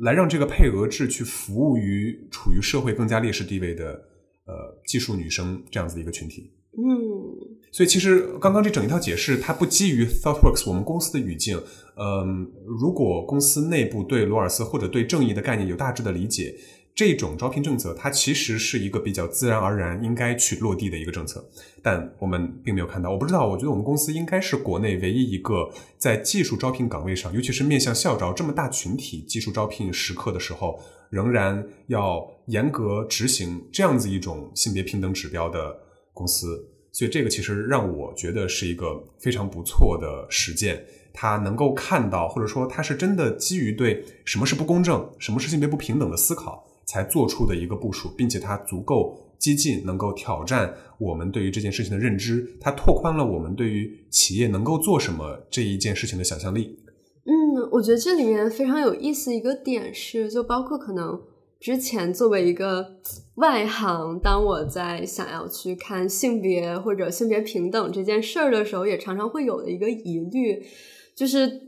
[0.00, 3.92] 来让这个配额制去服务于处于社会更加劣势地位的
[4.44, 6.52] 呃技术女生这样子的一个群体。
[6.76, 6.84] 嗯，
[7.72, 11.58] 所以其实刚刚这整一套解释，它不基于 ThoughtWorks 我们公司的语境。
[11.96, 16.54] 嗯，如果公司内部对罗尔斯或者对正义的概念有大致的理解。
[16.98, 21.48] 这种招聘政策，它其实是一个比较自然而然应该去落地的一个政策，
[21.80, 23.08] 但我们并没有看到。
[23.08, 30.76] 我不知道，我觉得我们公司应该是国内唯一一个在技术招聘岗位上，尤其是面向校招这么大群体技术招聘时刻的时候，
[31.10, 35.78] 仍然要严格执行这样子一种性别平等指标的
[36.12, 36.68] 公司。
[36.90, 40.84] 所以，这个其实让我觉得是一个非常不错的实践。
[41.12, 46.64] 它能够看到，或者说它是真的基于对什么是不公正、什么是性别不平等的思考。
[46.88, 56.78] 才做出的一个部署，并且它足够激进，能够挑战我们对于这件事情的认知，它拓宽了我们对于企业能够做什么这一件事情的想象力。
[57.26, 61.20] 嗯，我觉得这里面非常有意思一个点是，就包括可能
[61.60, 62.96] 之前作为一个
[63.34, 70.64] 外行，当我在想要去看性别或者性别平等这件事儿的时候，也常常会有的一个疑虑，
[71.14, 71.67] 就是。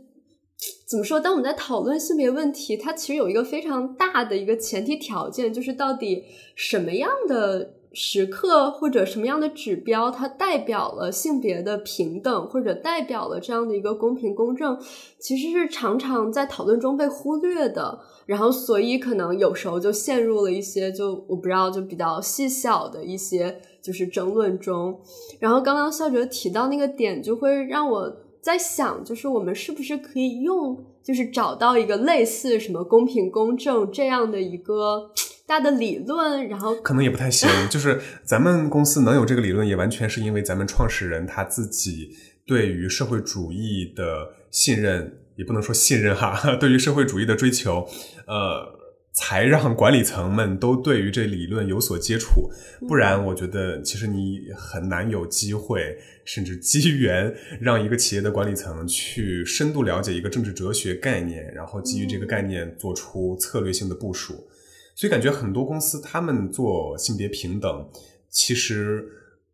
[0.91, 1.21] 怎么说？
[1.21, 6.25] 当我们在讨论性别问题，它其实有一个非常大的一个前提条件，就是到底
[6.57, 14.77] 什么样的时刻或者什么样的指标，它代表了性别的平等，或者代表了这样的一个公平公正，
[15.21, 18.01] 其实是常常在讨论中被忽略的。
[18.27, 25.01] 然后，所以可能有时候就陷入了一些就我不知道就比较细小的一些就是争论中。
[25.39, 28.13] 然后，刚刚笑哲提到那个点，就会让我。
[28.43, 35.11] 在想，就是我们是不是可以用，就是找到一个类似什么公平公正这样的一个
[35.47, 37.49] 大的理论，然后可能也不太行。
[37.69, 42.17] 就是咱们公司能有这个理论，也完全是因为咱们创始人他自己
[42.47, 47.87] 对于社会主义的信任，也不能说信任哈， 对于社会主义的追求，
[48.27, 48.80] 呃。
[49.13, 52.51] 才让管理层们都对于这理论有所接触，
[52.89, 64.49] 不然我觉得其实你很难有机会，甚至机缘让一个企业的管理层去深度了解一个政治哲学概念，然后基于这个概念做出策略性的部署。
[64.95, 67.89] 所以感觉很多公司他们做性别平等，
[68.29, 69.05] 其实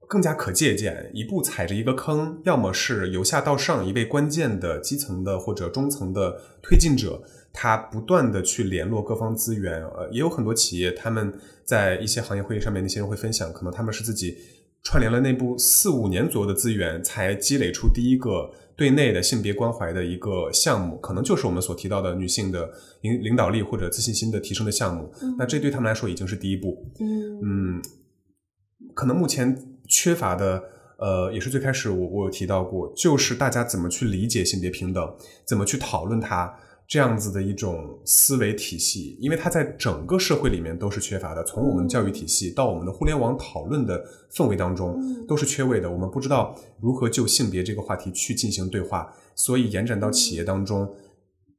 [0.08, 7.22] 更加可借鉴，一步踩着一个坑，要么是由下到上一位关键的基层的或者中层的推进者，
[7.56, 9.82] 他不断的去联络各方资源。
[9.96, 11.32] 呃，也有很多企业，他们
[11.64, 14.36] 在一些行业会议上面，那些人会分享，可能他们是自己
[14.82, 25.10] 串联了内部四五年左右的资源，才积累出第一个对内的性别关怀的一个项目，可能就是我们所提到的女性的领领导力或者自信心的提升的项目。
[25.38, 26.86] 那这对他们来说已经是第一步。
[27.00, 27.82] 嗯嗯，
[28.94, 29.56] 可能目前。
[29.88, 30.60] 缺乏的，
[30.98, 36.52] 呃，也是最开始我我有提到过，就是大家怎么去理解性别平等，怎么去讨论它
[36.88, 41.42] 这样子的一种思维体系，因为它在整个社会里面都是缺乏的。
[41.44, 45.90] 从我们教育体系到我们的互联网讨论的氛围当中，都是缺位的。
[45.90, 50.88] 我们不知道如何就性别这个话题去进行对话，所以延展到企业当中。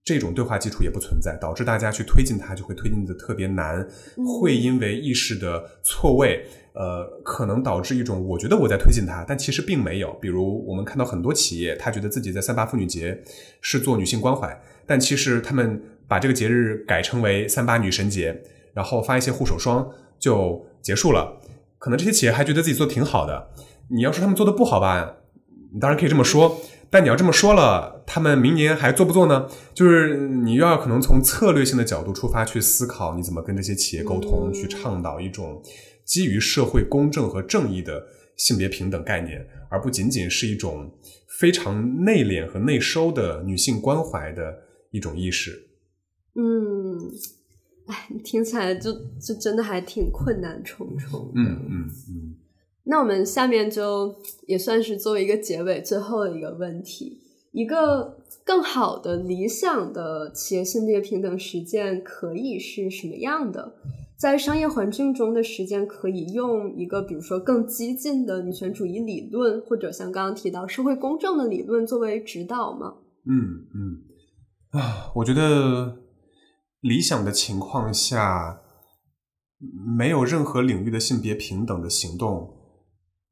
[0.05, 3.85] 这种对话基础也不存在，导致大家去推进它就会推进的特别难，
[4.39, 10.13] 会因为意识的错位，呃，可能导致一种我觉得我在推进它，但其实并没有。
[10.21, 13.21] 比如我们看到很多企业，他觉得自己在三八妇女节
[13.59, 14.57] 是做女性关怀，
[14.87, 18.41] 但其实他们把这个节日改成为三八女神节，
[18.73, 21.39] 然后发一些护手霜就结束了。
[21.77, 23.49] 可能这些企业还觉得自己做的挺好的。
[23.89, 25.17] 你要说他们做的不好吧，
[25.73, 26.59] 你当然可以这么说。
[26.89, 29.49] 但你要这么说了，他们明年还做不做呢？
[29.73, 35.61] 就是你要可能从策略性的角度出发去思考，你怎么跟这些企业沟通，去倡导一种
[36.05, 38.01] 基于社会公正和正义的
[38.37, 40.89] 性别平等概念，而不仅仅是一种
[41.27, 44.57] 非常内敛和内收的女性关怀的
[44.91, 45.67] 一种意识。
[46.35, 47.11] 嗯，
[47.87, 51.31] 哎，听起来就就真的还挺困难重重。
[51.35, 52.35] 嗯嗯嗯。
[52.83, 54.15] 那我们下面就
[54.45, 57.19] 也算是作为一个结尾，最后的一个问题：
[57.51, 63.75] 一个更好的理想的企业性别平等实践可以是什么样的？
[64.15, 72.95] 在商业环境中的实践可以用一个比如说更激进的女权主义理论，或者像刚刚提到社会公正的理论作为指导吗？
[73.25, 74.01] 嗯嗯
[74.71, 75.99] 啊，我觉得
[76.81, 78.61] 理想的情况下，
[79.97, 82.53] 没有任何领域的性别平等的行动。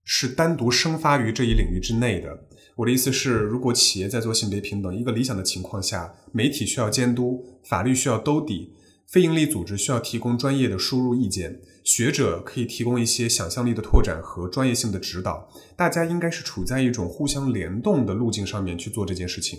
[0.08, 2.48] 是单独生发于这一领域之内的。
[2.76, 8.76] 我的意思是，如果企业在做性别平等，一个理想的情况下，媒体需要监督，法律需要兜底，
[9.08, 15.50] 非营利组织需要提供专业的输入意见，学者可以提供一些想象力的拓展和专业性的指导。
[15.76, 19.58] 大家应该是处在一种互相联动的路径上面去做这件事情，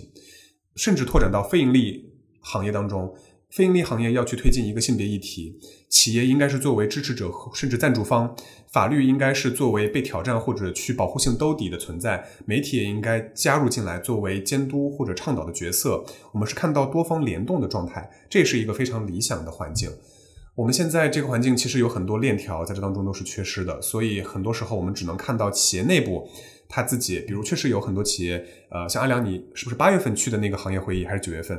[0.77, 3.13] 甚至拓展到非盈利行业当中。
[3.49, 5.57] 非盈利行业要去推进一个性别议题，
[5.89, 8.35] 企业应该是作为支持者甚至赞助方，
[8.73, 16.03] 法律应该是作为被挑战或者去保护性兜底的存在，媒体也应该加入进来作为监督或者倡导的角色。
[16.33, 19.89] 我们是看到多方联动的状态，这是一个非常理想的环境。
[20.55, 26.27] 我们现在这个环境其实有很多链条在这当中都是缺失的，所以很多时候我们只能看到企业内部
[26.69, 31.57] 他自己，比如确实有很多企业，呃，像阿良，你是不是八月份去的那个行业会议，还是九月份？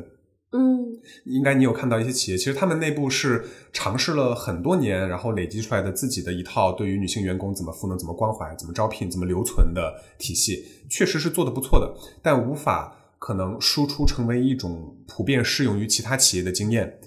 [0.50, 0.86] 嗯，
[1.26, 16.98] 应该你有看到一些企业，其实他们内部是尝试了很多年，然后累积出来的自己的一套对于女性员工怎么赋能、怎么关怀、怎么招聘、怎么留存的体系，确实是做的不错的，但无法可能输出成为一种普遍适用于其他企业的经验，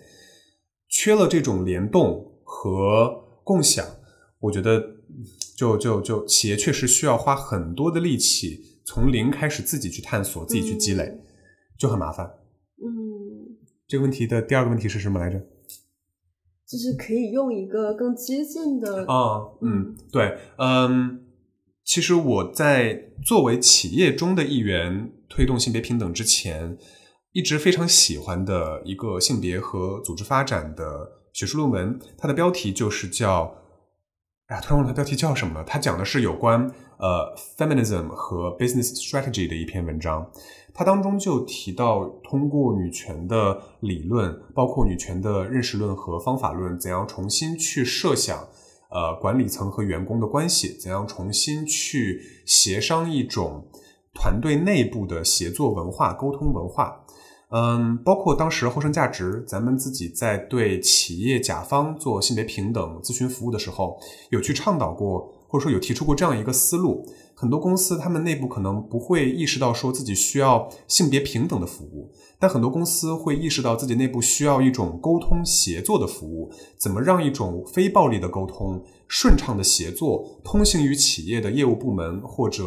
[0.87, 3.83] 缺了这种联动和共享，
[4.39, 4.79] 我觉得
[5.61, 11.21] 就就就企业确实需要花很多的力气，从零开始自己去探索、自己去积累，
[11.77, 12.25] 就很麻烦。
[12.83, 13.55] 嗯
[13.87, 15.37] 这个问题的第二个问题是什么来着？
[16.67, 21.21] 就是可以用一个更接近的啊，嗯，对，嗯，
[21.85, 26.75] 其实我在作为企业中的一员推动性别平等之前，
[27.33, 33.53] 一直非常喜欢的一个性别和组织发展的学术论文，它的标题就是叫，
[34.51, 35.63] 哎呀，突然忘了它标题叫什么了。
[35.63, 40.29] 它讲的是有关呃 feminism 和 business strategy 的一篇文章。
[40.73, 48.45] 它当中就提到，通过女权的理论，包括女权的认识论和方法论，怎样重新去设想，
[48.89, 53.65] 呃，管理层和员工的关系，怎样重新去协商一种
[54.13, 57.00] 团队内部的协作文化、沟通文化。
[57.51, 63.99] 嗯，包括当时后生价值，咱们自己在对企业甲方做性别平等咨询服务的时候，
[64.29, 67.05] 有去倡导过，或者说有提出过这样一个思路。
[67.35, 76.53] 很多公司他们内部可能不会意识到说自己需要性别平等的服务，但很多公司会意识到自己内部需要一种沟通协作的服务。
[76.77, 82.63] 怎么让一种非暴力的沟通、顺畅的协作通行于企业的业务部门或者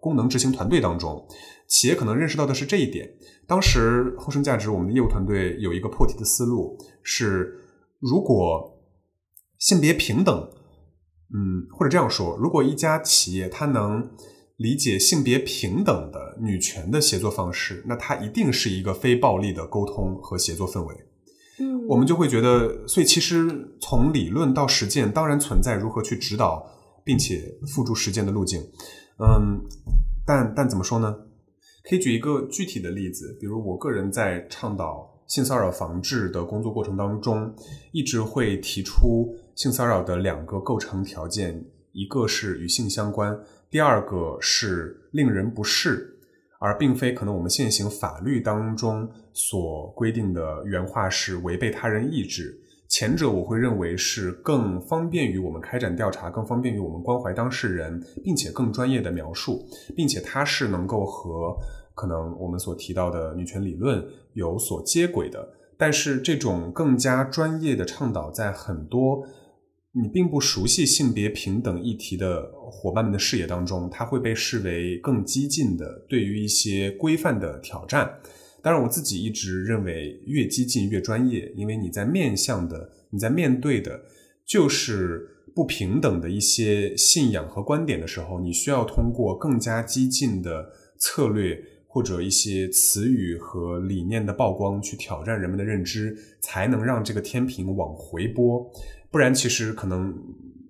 [0.00, 1.24] 功能执行团队当中？
[1.68, 3.06] 企业可能认识到的是这一点。
[3.48, 7.58] 当时后生价值，我们的业务团队有一个破题的思路是：
[7.98, 8.78] 如果
[9.58, 10.50] 性别平等
[11.34, 14.10] 嗯，或者这样说，如果一家企业它能
[14.56, 20.94] 理解性别平等的女权的协作方式，那它一定是一个非暴力的沟通和协作氛围。
[21.60, 26.64] 嗯，我们就会觉得，所以其实从理论到实践，当然存在如何去指导
[27.02, 28.60] 并且付诸实践的路径。
[29.18, 29.60] 嗯，
[30.26, 31.16] 但但怎么说呢？
[31.88, 37.50] 可以举一个具体的例子，比如我个人在倡导性骚扰防治的工作过程当中，
[37.92, 43.34] 一直会提出性骚扰的两个构成条件，一个是与性相关，
[43.70, 46.18] 第二个是令人不适，
[46.58, 52.60] 而并非可能我们现行法律当中所规定的原话是违背他人意志。
[52.90, 59.62] 前者我会认为是更方便于我们开展调查，更方便于我们关怀当事人，并且更专业的描述，
[59.94, 61.54] 并且它是能够和
[61.98, 65.48] 可能我们所提到的女权理论有所接轨的。
[65.76, 69.24] 但是这种更加专业的倡导，在很多
[69.92, 78.20] 你并不熟悉性别平等议题的伙伴们的视野当中，它会被视为更激进的，对于一些规范的挑战。
[78.60, 84.02] 当然，我自己一直认为越激进越专业，因为你在面向的、你在面对的，
[84.44, 91.56] 就是不平等的一些信仰和观点的时候，你需要通过更加激进的策略
[91.98, 98.64] 或者一些词语和理念的曝光，去挑战人们的认知，才能让这个天平往回拨。
[99.10, 100.14] 不然，其实可能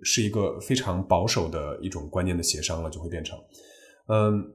[0.02, 3.38] 是一个非常保守的一种观念的协商了，就会变成，
[4.06, 4.54] 嗯。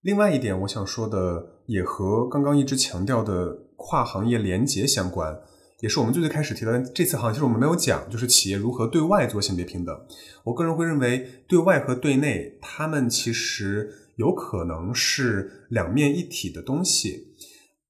[0.00, 5.38] 另外一点，我想说的也和刚刚一直强调的跨行业联结相关，
[5.80, 6.76] 也是我们最最开始提到。
[6.92, 9.96] 这次好像其实我们没有讲，就是企业如何对外做性别平等。
[10.42, 17.34] 我个人会认为，对外和对内，他们其实有可能是两面一体的东西。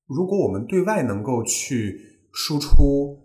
[0.06, 2.00] 如果我们对外能够去
[2.32, 3.18] 输出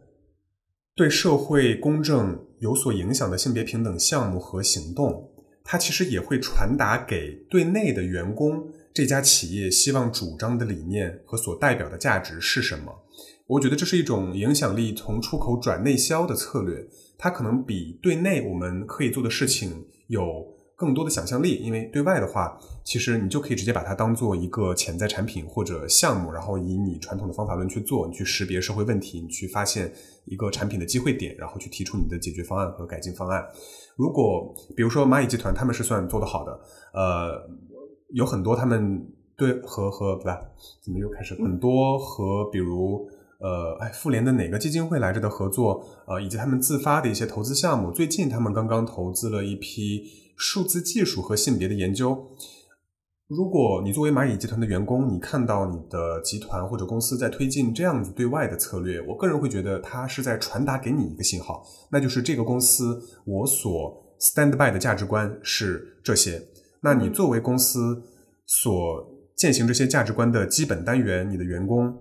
[0.93, 5.32] 对社会公正有所影响的性别平等项目和行动，
[5.64, 8.68] 它其实也会传达给对内的员工。
[8.93, 12.91] 这家企业希望主张的理念和所代表的价值是什么？
[13.47, 16.86] 我觉得这是一种影响力从出口转内销的策略，
[17.18, 20.24] 它可能比对内我们可以做的事情有
[20.78, 21.55] 更多的想象力。
[21.55, 29.91] 因为对外的话，其实你就可以直接把它当做一个潜在产品或者项目，然后以你传统的方法论去做，你去识别社会问题，你去发现
[30.23, 33.45] 一个产品的机会点，然后去提出你的解决方案和改进方案。
[33.97, 36.59] 如果比如说蚂蚁集团，他们是算做得好的，
[36.93, 37.49] 呃。
[38.13, 39.05] 有很多他们
[39.36, 40.32] 对和和对？
[40.82, 43.05] 怎么又开始很多和比如
[43.38, 47.91] 呃哎妇联的哪个基金会来着的合作呃，以及他们自发的一些投资项目。
[47.91, 50.05] 最近他们刚刚投资了一批
[50.38, 52.31] 数字技术和性别的研究。
[53.27, 61.61] 如果你作为蚂蚁集团的员工，你看到你的集团或者公司在推进这样子对外的策略，我个人会觉得它是在传达给你一个信号，
[61.91, 66.41] 那就是这个公司我所 stand by 的价值观是这些。
[66.81, 68.01] 那你作为公司
[68.45, 68.73] 所
[69.35, 71.93] 践行这些价值观的基本单元，你的员工，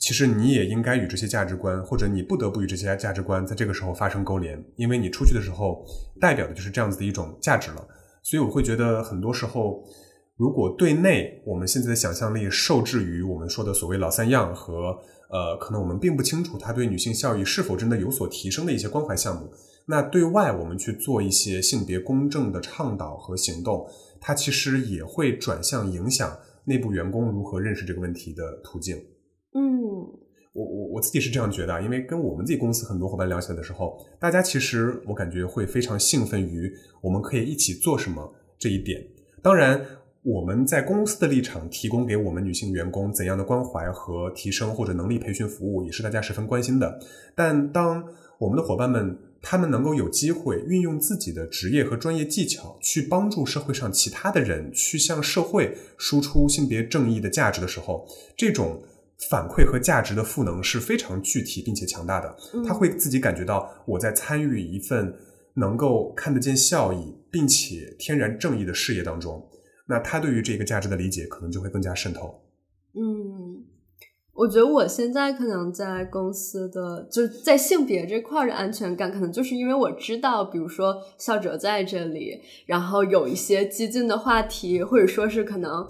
[0.00, 5.84] 其实你也应该与这些价值观，或者你不得不与这些价值观在这个时候发生勾连，因为你出去的时候
[6.18, 7.86] 代表的就是这样子的一种价值了。
[8.22, 9.84] 所以我会觉得，很多时候，
[10.36, 14.98] 如果对内我们现在的想象力受制于我们说的所谓老三样和
[15.28, 19.52] 呃，可能我们并不清楚它对女性效益是否真的有所提升的一些关怀项目，
[19.86, 23.86] 那对外我们去做一些性别公正的倡导和行动。
[24.18, 28.96] 它其实也会转向影响内部员工如何认识这个问题的途径。
[29.54, 29.62] 嗯，
[30.52, 39.04] 我我我自己是这样觉得，因为跟我们自己公司很多伙伴聊起来的时候，大家其实我感觉会非常兴奋于我们可以一起做什么这一点。
[39.42, 39.84] 当然，
[40.22, 47.00] 我们在公司的立场提供给我们女性员工怎样的关怀和提升或者能力培训服务，也是大家十分关心的。
[47.34, 48.04] 但当
[48.38, 58.82] 我们的伙伴们，他们能够有机会运用自己的职业和专业技巧，去帮助社会上其他的人，去向社会输出性别正义的价值的时候，这种
[59.28, 62.36] 反馈和价值的赋能是非常具体并且强大的。
[62.66, 65.14] 他会自己感觉到我在参与一份
[65.54, 69.46] 能够看得见效益并且天然正义的事业当中，
[69.86, 72.42] 那他对于这个价值的理解可能就会更加渗透。
[72.94, 73.66] 嗯。
[74.32, 85.86] 我觉得我现在可能在公司的就在性别这块的安全感，可能就是因为我知道，比如说校哲在这里，然后有一些激进的话题，或者说是可能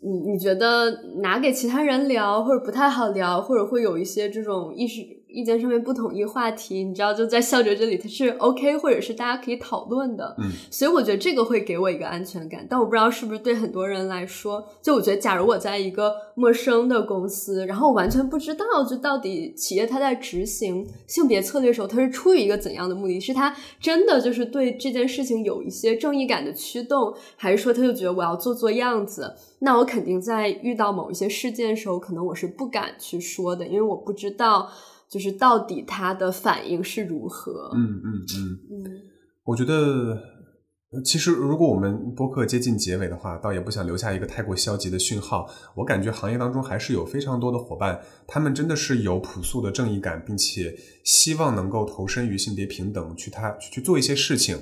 [0.00, 0.90] 你你觉得
[1.22, 10.34] 拿给其他人聊或者不太好聊，或者会有一些这种意识意见上面不统一话题，你知道就在校哲这里它是 OK，或者是大家可以讨论的。
[10.38, 12.66] 嗯，所以我觉得这个会给我一个安全感。
[12.68, 23.20] 但我不知道是不是对很多人来说，就我觉得假如我在一个陌生的公司，然后我完全不知道就到底企业它在执行性别策略的时候，它是出于一个怎样的目的？
[23.20, 29.34] 是它真的就是对这件事情有一些正义感的驱动，还是说他就觉得我要做做样子？
[29.60, 34.70] 那我肯定在遇到某一些事件的时候，可能我是不敢去说的，因为我不知道
[35.10, 37.70] 就是到底他的反应是如何。
[37.74, 39.02] 嗯嗯嗯，嗯
[39.44, 40.20] 我觉得
[40.90, 45.46] 呃其实如果我们播客接近结尾的话，倒也不想留下一个太过消极的讯号。
[45.74, 54.58] 我感觉行业当中还是有非常多的伙伴，他们真的是有朴素的正义感，并且希望能够投身于性别平等，去他去做一些事情。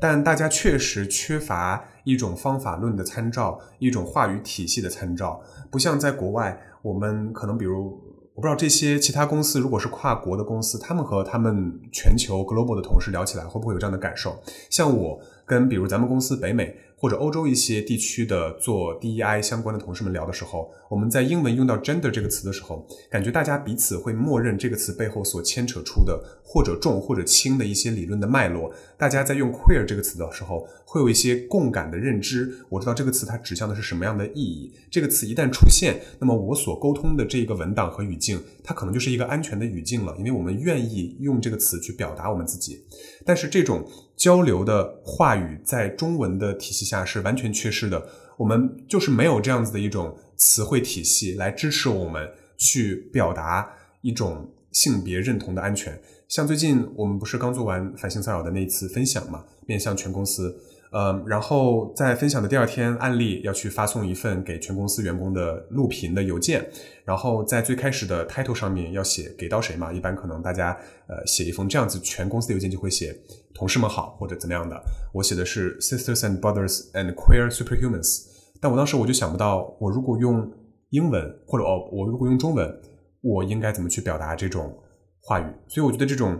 [0.00, 7.98] 但大家确实缺乏一种方法论的参照，一种话语体系的参照，不像在国外，我们可能比如
[8.34, 14.36] 我不知道这些其他公司如果是跨国的公司，他们和他们全球 global 的同事聊起来，会不会有这样的感受？
[14.68, 28.72] 像我跟比如咱们公司北美或者欧洲一些地区的做 DEI 相关的同事们聊的时候，我们在英文用到 gender 这个词的时候，感觉大家彼此会默认这个词背后所牵扯出的或者重或者轻的一些理论的脉络。
[28.96, 32.54] 大家在用 queer 这个词的时候，会有一些共感的认知。
[32.68, 34.72] 我知道这个词它指向的是什么样的意义。
[34.90, 42.84] 这个词一旦出现，那么我所沟通的这一个文档和语境，它可能就是一个安全的语境了，因为我们愿意用这个词去表达我们自己。
[43.24, 43.84] 但是这种
[44.16, 53.68] 交流的话语在中文的体系下是完全缺失的，我们就是没有这样子的一种词汇体系来支持我们去表达
[54.02, 56.00] 一种性别认同的安全。
[56.34, 60.52] 像最近我们不是刚做完反性骚扰的那一次分享嘛，面向全公司，
[60.90, 66.68] 呃，然后在分享的第二天，案例要去发送一份给全公司员工的录屏的邮件，
[67.04, 70.76] 然后在最开始的 title 上面要写给到谁嘛，一般可能大家
[71.06, 73.16] 呃写一封这样子全公司的邮件就会写
[73.54, 74.76] 同事们好或者怎么样的，
[75.12, 78.24] 我写的是 sisters and brothers and queer superhumans，
[78.60, 80.50] 但我当时我就想不到，我如果用
[80.90, 82.76] 英文或者哦，我如果用中文，
[83.20, 84.76] 我应该怎么去表达这种
[85.24, 85.44] 话语？
[85.68, 86.38] 所以我觉得这种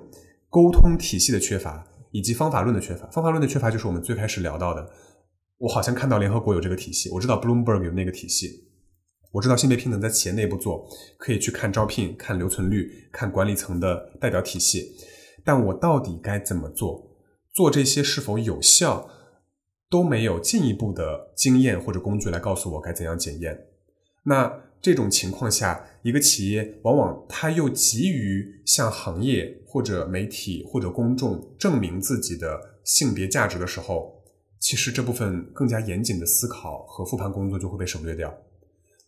[0.49, 4.89] 沟通体系的缺乏，以及方法论的缺乏，方法论的缺乏就是我们最开始聊到的。
[5.59, 8.69] 我好像看到联合国有这个体系，我知道 Bloomberg 有那个体系，
[9.33, 14.95] 我知道性别平等在企业内部做，可以去看招聘、看留存率、看管理层的代表体系，
[15.45, 17.17] 但我到底该怎么做？
[17.53, 19.09] 做这些是否有效，
[19.89, 23.57] 都没有进一步的经验或者工具来告诉我该怎样检验。
[24.25, 34.23] 那这种情况下，一个企业往往他又急于向行业或者媒体或者公众证明自己的性别价值的时候，
[34.61, 38.31] 其实这部分更加严谨的思考和复盘工作就会被省略掉。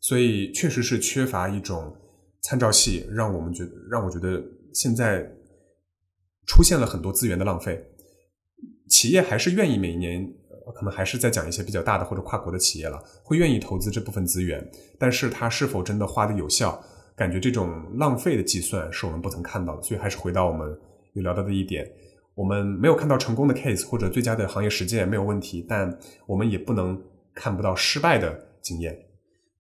[0.01, 1.95] 所以，确实是缺乏一种
[2.41, 5.31] 参照系，让我们觉得让我觉得现在
[6.47, 7.85] 出现了很多资源的浪费。
[8.89, 10.27] 企业还是愿意每年，
[10.72, 14.64] 可能还是在讲一些比较大的或者跨国的企业了，会愿意投资这部分资源，
[14.98, 16.82] 但是它是否真的花的有效，
[17.14, 19.82] 感觉这种浪费的计算是我们不曾看到的。
[19.82, 20.68] 所以还是回到我们
[21.14, 21.90] 有聊到的一点，
[22.34, 27.00] 我们没有看到成功的 case 或者最佳的行业实践没有问题，但我们也不能
[27.34, 28.98] 看不到失败的经验。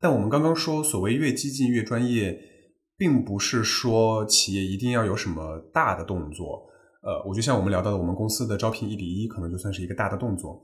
[0.00, 2.38] 但我们刚刚说，所谓越激进越专业，
[2.98, 6.66] 并不是说企业一定要有什么大的动作。
[7.02, 10.60] 呃，我就像我们聊到的，我们公司的招聘一比一，可能就算是一个大的动作。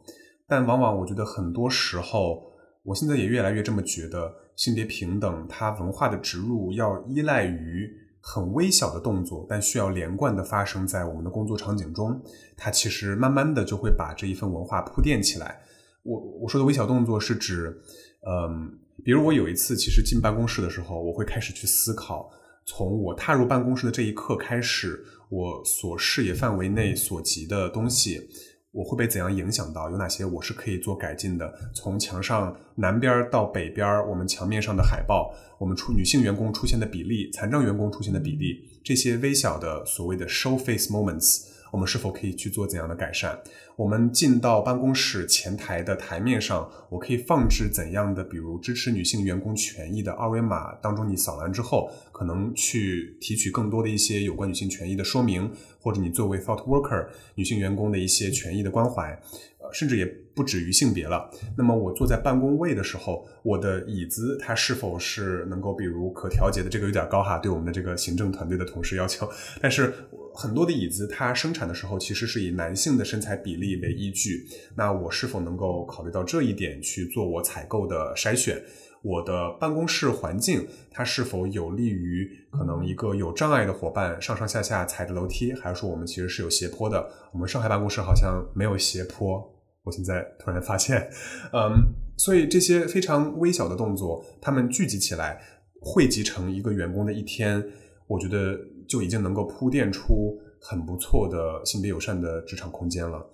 [0.49, 7.91] 但往往我觉得很多时候，我现在也越来越这么觉得，性别平等它文化的植入要依赖于
[8.21, 12.23] 很微小的动作，但需要连贯的发生在我们的工作场景中。
[12.57, 15.61] 它其实慢慢的就会把这一份文化铺垫起来。
[16.03, 17.81] 我我说的微小动作是指，
[18.27, 22.31] 嗯，比如我有一次其实进办公室的时候，我会开始去思考，
[22.67, 28.29] 从我踏入办公室的这一刻开始，我所视野范围内所及的东西，
[28.73, 29.91] 我会被怎样影响到？
[29.91, 31.53] 有哪些我是可以做改进的？
[31.75, 43.37] 从墙上南边到北边，我们墙面上的海报，我们出女性员工出现的比例，残障员工出现的比例，这些微小的所谓的 show face moments，我们是否可以去做怎样的改善？
[43.77, 55.51] 我们进到办公室前台的台面上，我可以放置怎样的，比如支持女性员工权益的二维码，当中你扫完之后，可能去提取更多的一些有关女性权益的说明，
[55.81, 59.19] 或者你作为 thought worker 女性员工的一些权益的关怀，
[59.59, 60.05] 呃，甚至也
[60.35, 61.31] 不止于性别了。
[61.57, 66.69] 那么我坐在办公位的时候，我的椅子它是否是能够比如可调节的？
[66.69, 69.27] 这个有点高哈，对我们的这个行政团队的同事要求，
[69.63, 69.95] 但是。
[70.35, 74.47] 很多的椅子，它生产的时候其实是以男性的身材比例为依据。
[74.77, 78.63] 那我是否能够考虑到这一点去做我采购的筛选？
[79.03, 87.11] 我的办公室环境它是否有利于可能一个有障碍的伙伴上上下下踩着楼梯，还是说我们其实是有斜坡的？
[87.33, 89.43] 我们上海办公室好像没有斜坡，
[89.83, 91.11] 我现在突然发现，
[91.53, 95.43] 嗯，所以这些非常微小的动作，他们聚集起来，
[95.81, 97.61] 汇集成一个员工的一天，
[98.07, 98.57] 我觉得
[98.89, 103.25] 就已经能够铺垫出很不错的性别友善的职场空间了。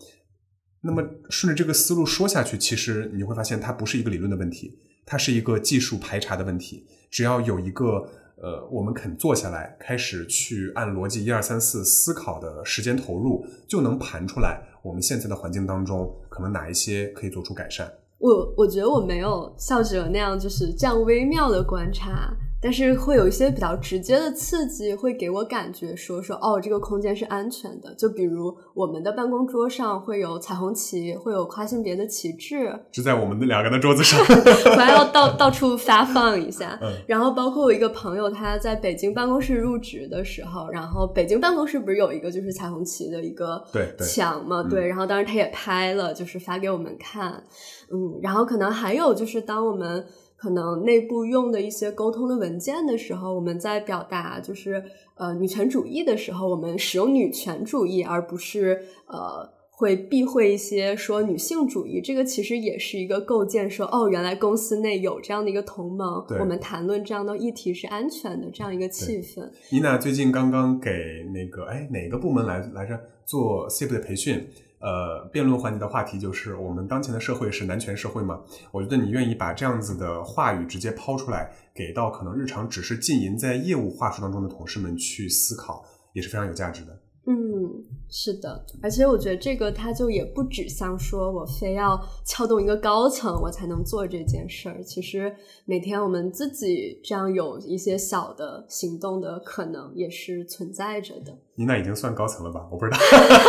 [0.81, 6.87] 那么顺着这个思路说下去，其实你会发现它不是一个理论的问题，它是一个技术排查的问题。
[7.11, 8.09] 只要有一个
[8.41, 17.93] 呃，我们肯坐下来，开始去按逻辑一二三四思考的时间投入，就能盘出来我们现在的环境当中可能哪一些可以做出改善。
[18.19, 22.33] 我我觉得我没有笑者那样就是这样微妙的观察。
[22.61, 27.95] 但是会有一些比较直接的刺激，会给我感觉说说哦，这个空间是安全的。
[27.95, 34.19] 就比如我们的办公桌上会有彩虹旗，会有跨性别的旗帜，是在我们的两个人的桌子上，
[34.73, 36.77] 我还要到到处发放一下。
[37.07, 43.63] 然后包括我一个朋友，他在北京办公室入职的时候，然后北京办公室不是有一个就是彩虹旗的一个
[44.01, 44.65] 墙嘛？
[44.65, 47.45] 对，然后当时他也拍了，就是发给我们看。
[47.93, 50.05] 嗯，然后可能还有就是当我们。
[50.39, 54.85] 可能内部用的一些沟通的文件的时候，我们在表达就是
[55.17, 62.01] 呃女权主义的时候，我们使用女权主义，而不是呃会避讳一些说女性主义。
[62.01, 69.51] 这个其实也是一个构建，说哦，原来公司内有这样的一个同盟，我们谈论这样的议题是安全的这样一个气氛。
[69.73, 70.91] 妮娜最近刚刚给
[71.35, 74.49] 那个哎哪个部门来来着做 CIP 的培训？
[74.81, 78.41] 呃，辩论环节的话题就是我们当前的社会是男权社会吗？
[78.71, 86.97] 我觉得你愿意把这样子的话语直接抛出来，给到可能日常只是浸淫在业务话术当中的同事们去思考，也是非常有价值的。
[87.31, 95.31] 嗯，是的，而且我觉得这个它就也不指向说我非要撬动一个高层我才能做这件事儿，其实
[95.67, 101.37] 每天我们自己这样有一些小的行动的可能也是存在着的。
[101.55, 102.67] 你那已经算高层了吧？
[102.73, 102.97] 我不知道，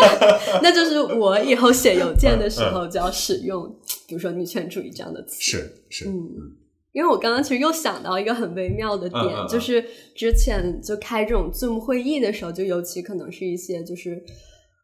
[0.62, 3.74] 那就是我以后写邮件的时候就要使用，
[4.06, 5.40] 比如说女权主义这样的词。
[5.40, 6.52] 是是，嗯。
[6.92, 9.84] 因为我刚刚其实又想到一个很微妙的点，就是
[10.16, 14.20] 之前就开这种 Zoom 会议的时候，就尤其可能是一些就是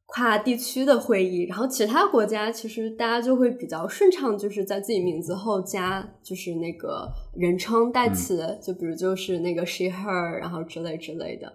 [0.06, 11.52] 跨地区的会议，然后其他国家其实大家就会比较顺畅，就是在自己名字后加就是那个人称代词，就比如就是那个 she her，然后之类之类的。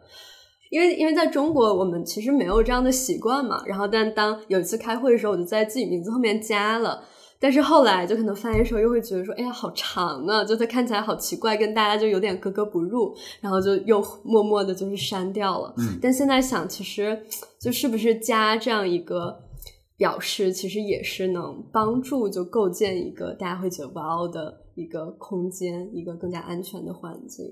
[0.71, 7.05] 因为因为在中国我们其实没有这样的习惯嘛，然后但当有一次开会的时候，我就在自己名字后面加了。
[7.41, 15.73] 但是后来就可能翻译的时候又会觉得说，哎呀，好长啊，就它看起来好奇怪，跟大家就有点格格不入，然后就又默默的就是删掉了。
[15.79, 17.19] 嗯，但现在想，其实
[17.59, 19.35] 就是不是加这样一个
[19.97, 27.47] 表示，其实也是能帮助就构建一个大家会觉得哇哦的一个空间，一个更加安全的环境。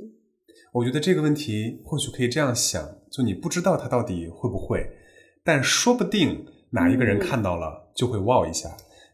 [0.74, 4.86] 我觉得这个问题或许可以这样想，就你不知道它到底会不会，
[5.42, 8.68] 但说不定哪一个人看到了就会哇一下。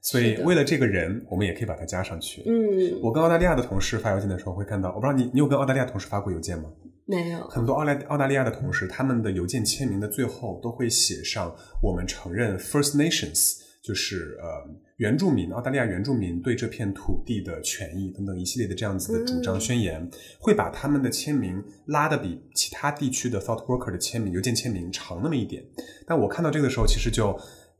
[0.04, 2.42] 所以，为了这个人，我们也可以把它加上去。
[2.44, 6.70] 嗯，我跟澳大利亚的同事发邮件的时候会看到，我不知道你，你有跟澳大利亚同事发过邮件吗？
[7.06, 7.42] 没有。
[7.48, 20.06] 很多澳大澳大利亚的同事，他们的邮件签名的最后都会写上“我们承认 First Nations”，就是呃原住民，澳大利亚原住民对这片土地的权益等等一系列的这样子的主张宣言，
[20.38, 25.64] 会把他们的签名拉的比其他地区的 Thought Worker 的签名邮件签名长那么一点。
[26.06, 27.34] 但我看到这个的时候，其实就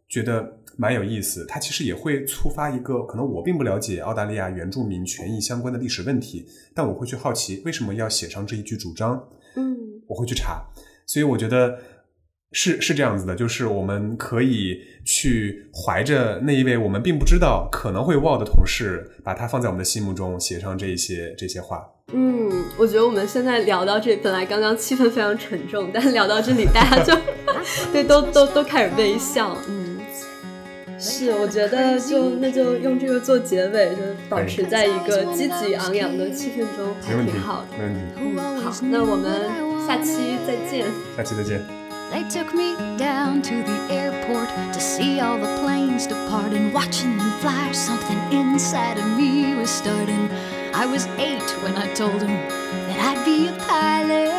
[0.09, 0.64] 觉得。
[0.76, 9.28] 蛮有意思，它其实也会触发一个可能我并不了解澳大利亚原住民权益相关的历史问题，但我会去好奇为什么要写上这一句主张。
[9.56, 9.76] 嗯，
[10.09, 10.64] 我会去查，
[11.06, 11.78] 所以我觉得
[12.51, 21.84] 是是这样子的，就是我们可以去怀着那一位我们并不知道可能会忘的同事，把他放在我们的心目中，写上这一些这些话。
[22.12, 27.12] 嗯，我觉得我们现在聊到这，本来刚刚气氛非常沉重，但聊到这里，大家就
[27.92, 29.56] 对都都都开始微笑。
[29.68, 29.84] 嗯。
[31.05, 33.97] 是，我觉得就那就用这个做结尾，就
[34.28, 37.76] 保持在一个积极昂扬的气氛中，还挺好的。
[37.76, 38.01] 没问题。
[38.16, 40.86] 嗯，好，那我们下期再见。
[41.16, 41.60] 下期再见。
[42.10, 47.31] They took me down to the airport to see all the planes depart and watching them
[47.40, 47.72] fly.
[47.72, 50.28] Something inside of me was starting.
[50.72, 52.31] I was eight when I told them
[52.89, 54.34] that I'd be a pilot.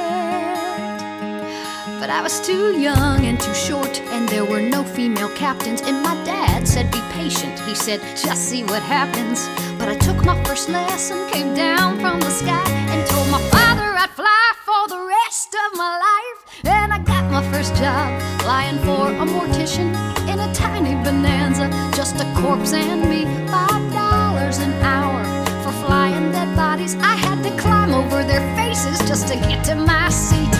[1.99, 5.81] But I was too young and too short, and there were no female captains.
[5.81, 7.57] And my dad said, Be patient.
[7.59, 9.47] He said, Just see what happens.
[9.79, 13.87] But I took my first lesson, came down from the sky, and told my father
[13.95, 16.65] I'd fly for the rest of my life.
[16.65, 18.07] And I got my first job
[18.41, 19.89] flying for a mortician
[20.27, 25.23] in a tiny bonanza, just a corpse and me, five dollars an hour
[25.63, 26.95] for flying dead bodies.
[26.95, 30.53] I had to climb over their faces just to get to my seat.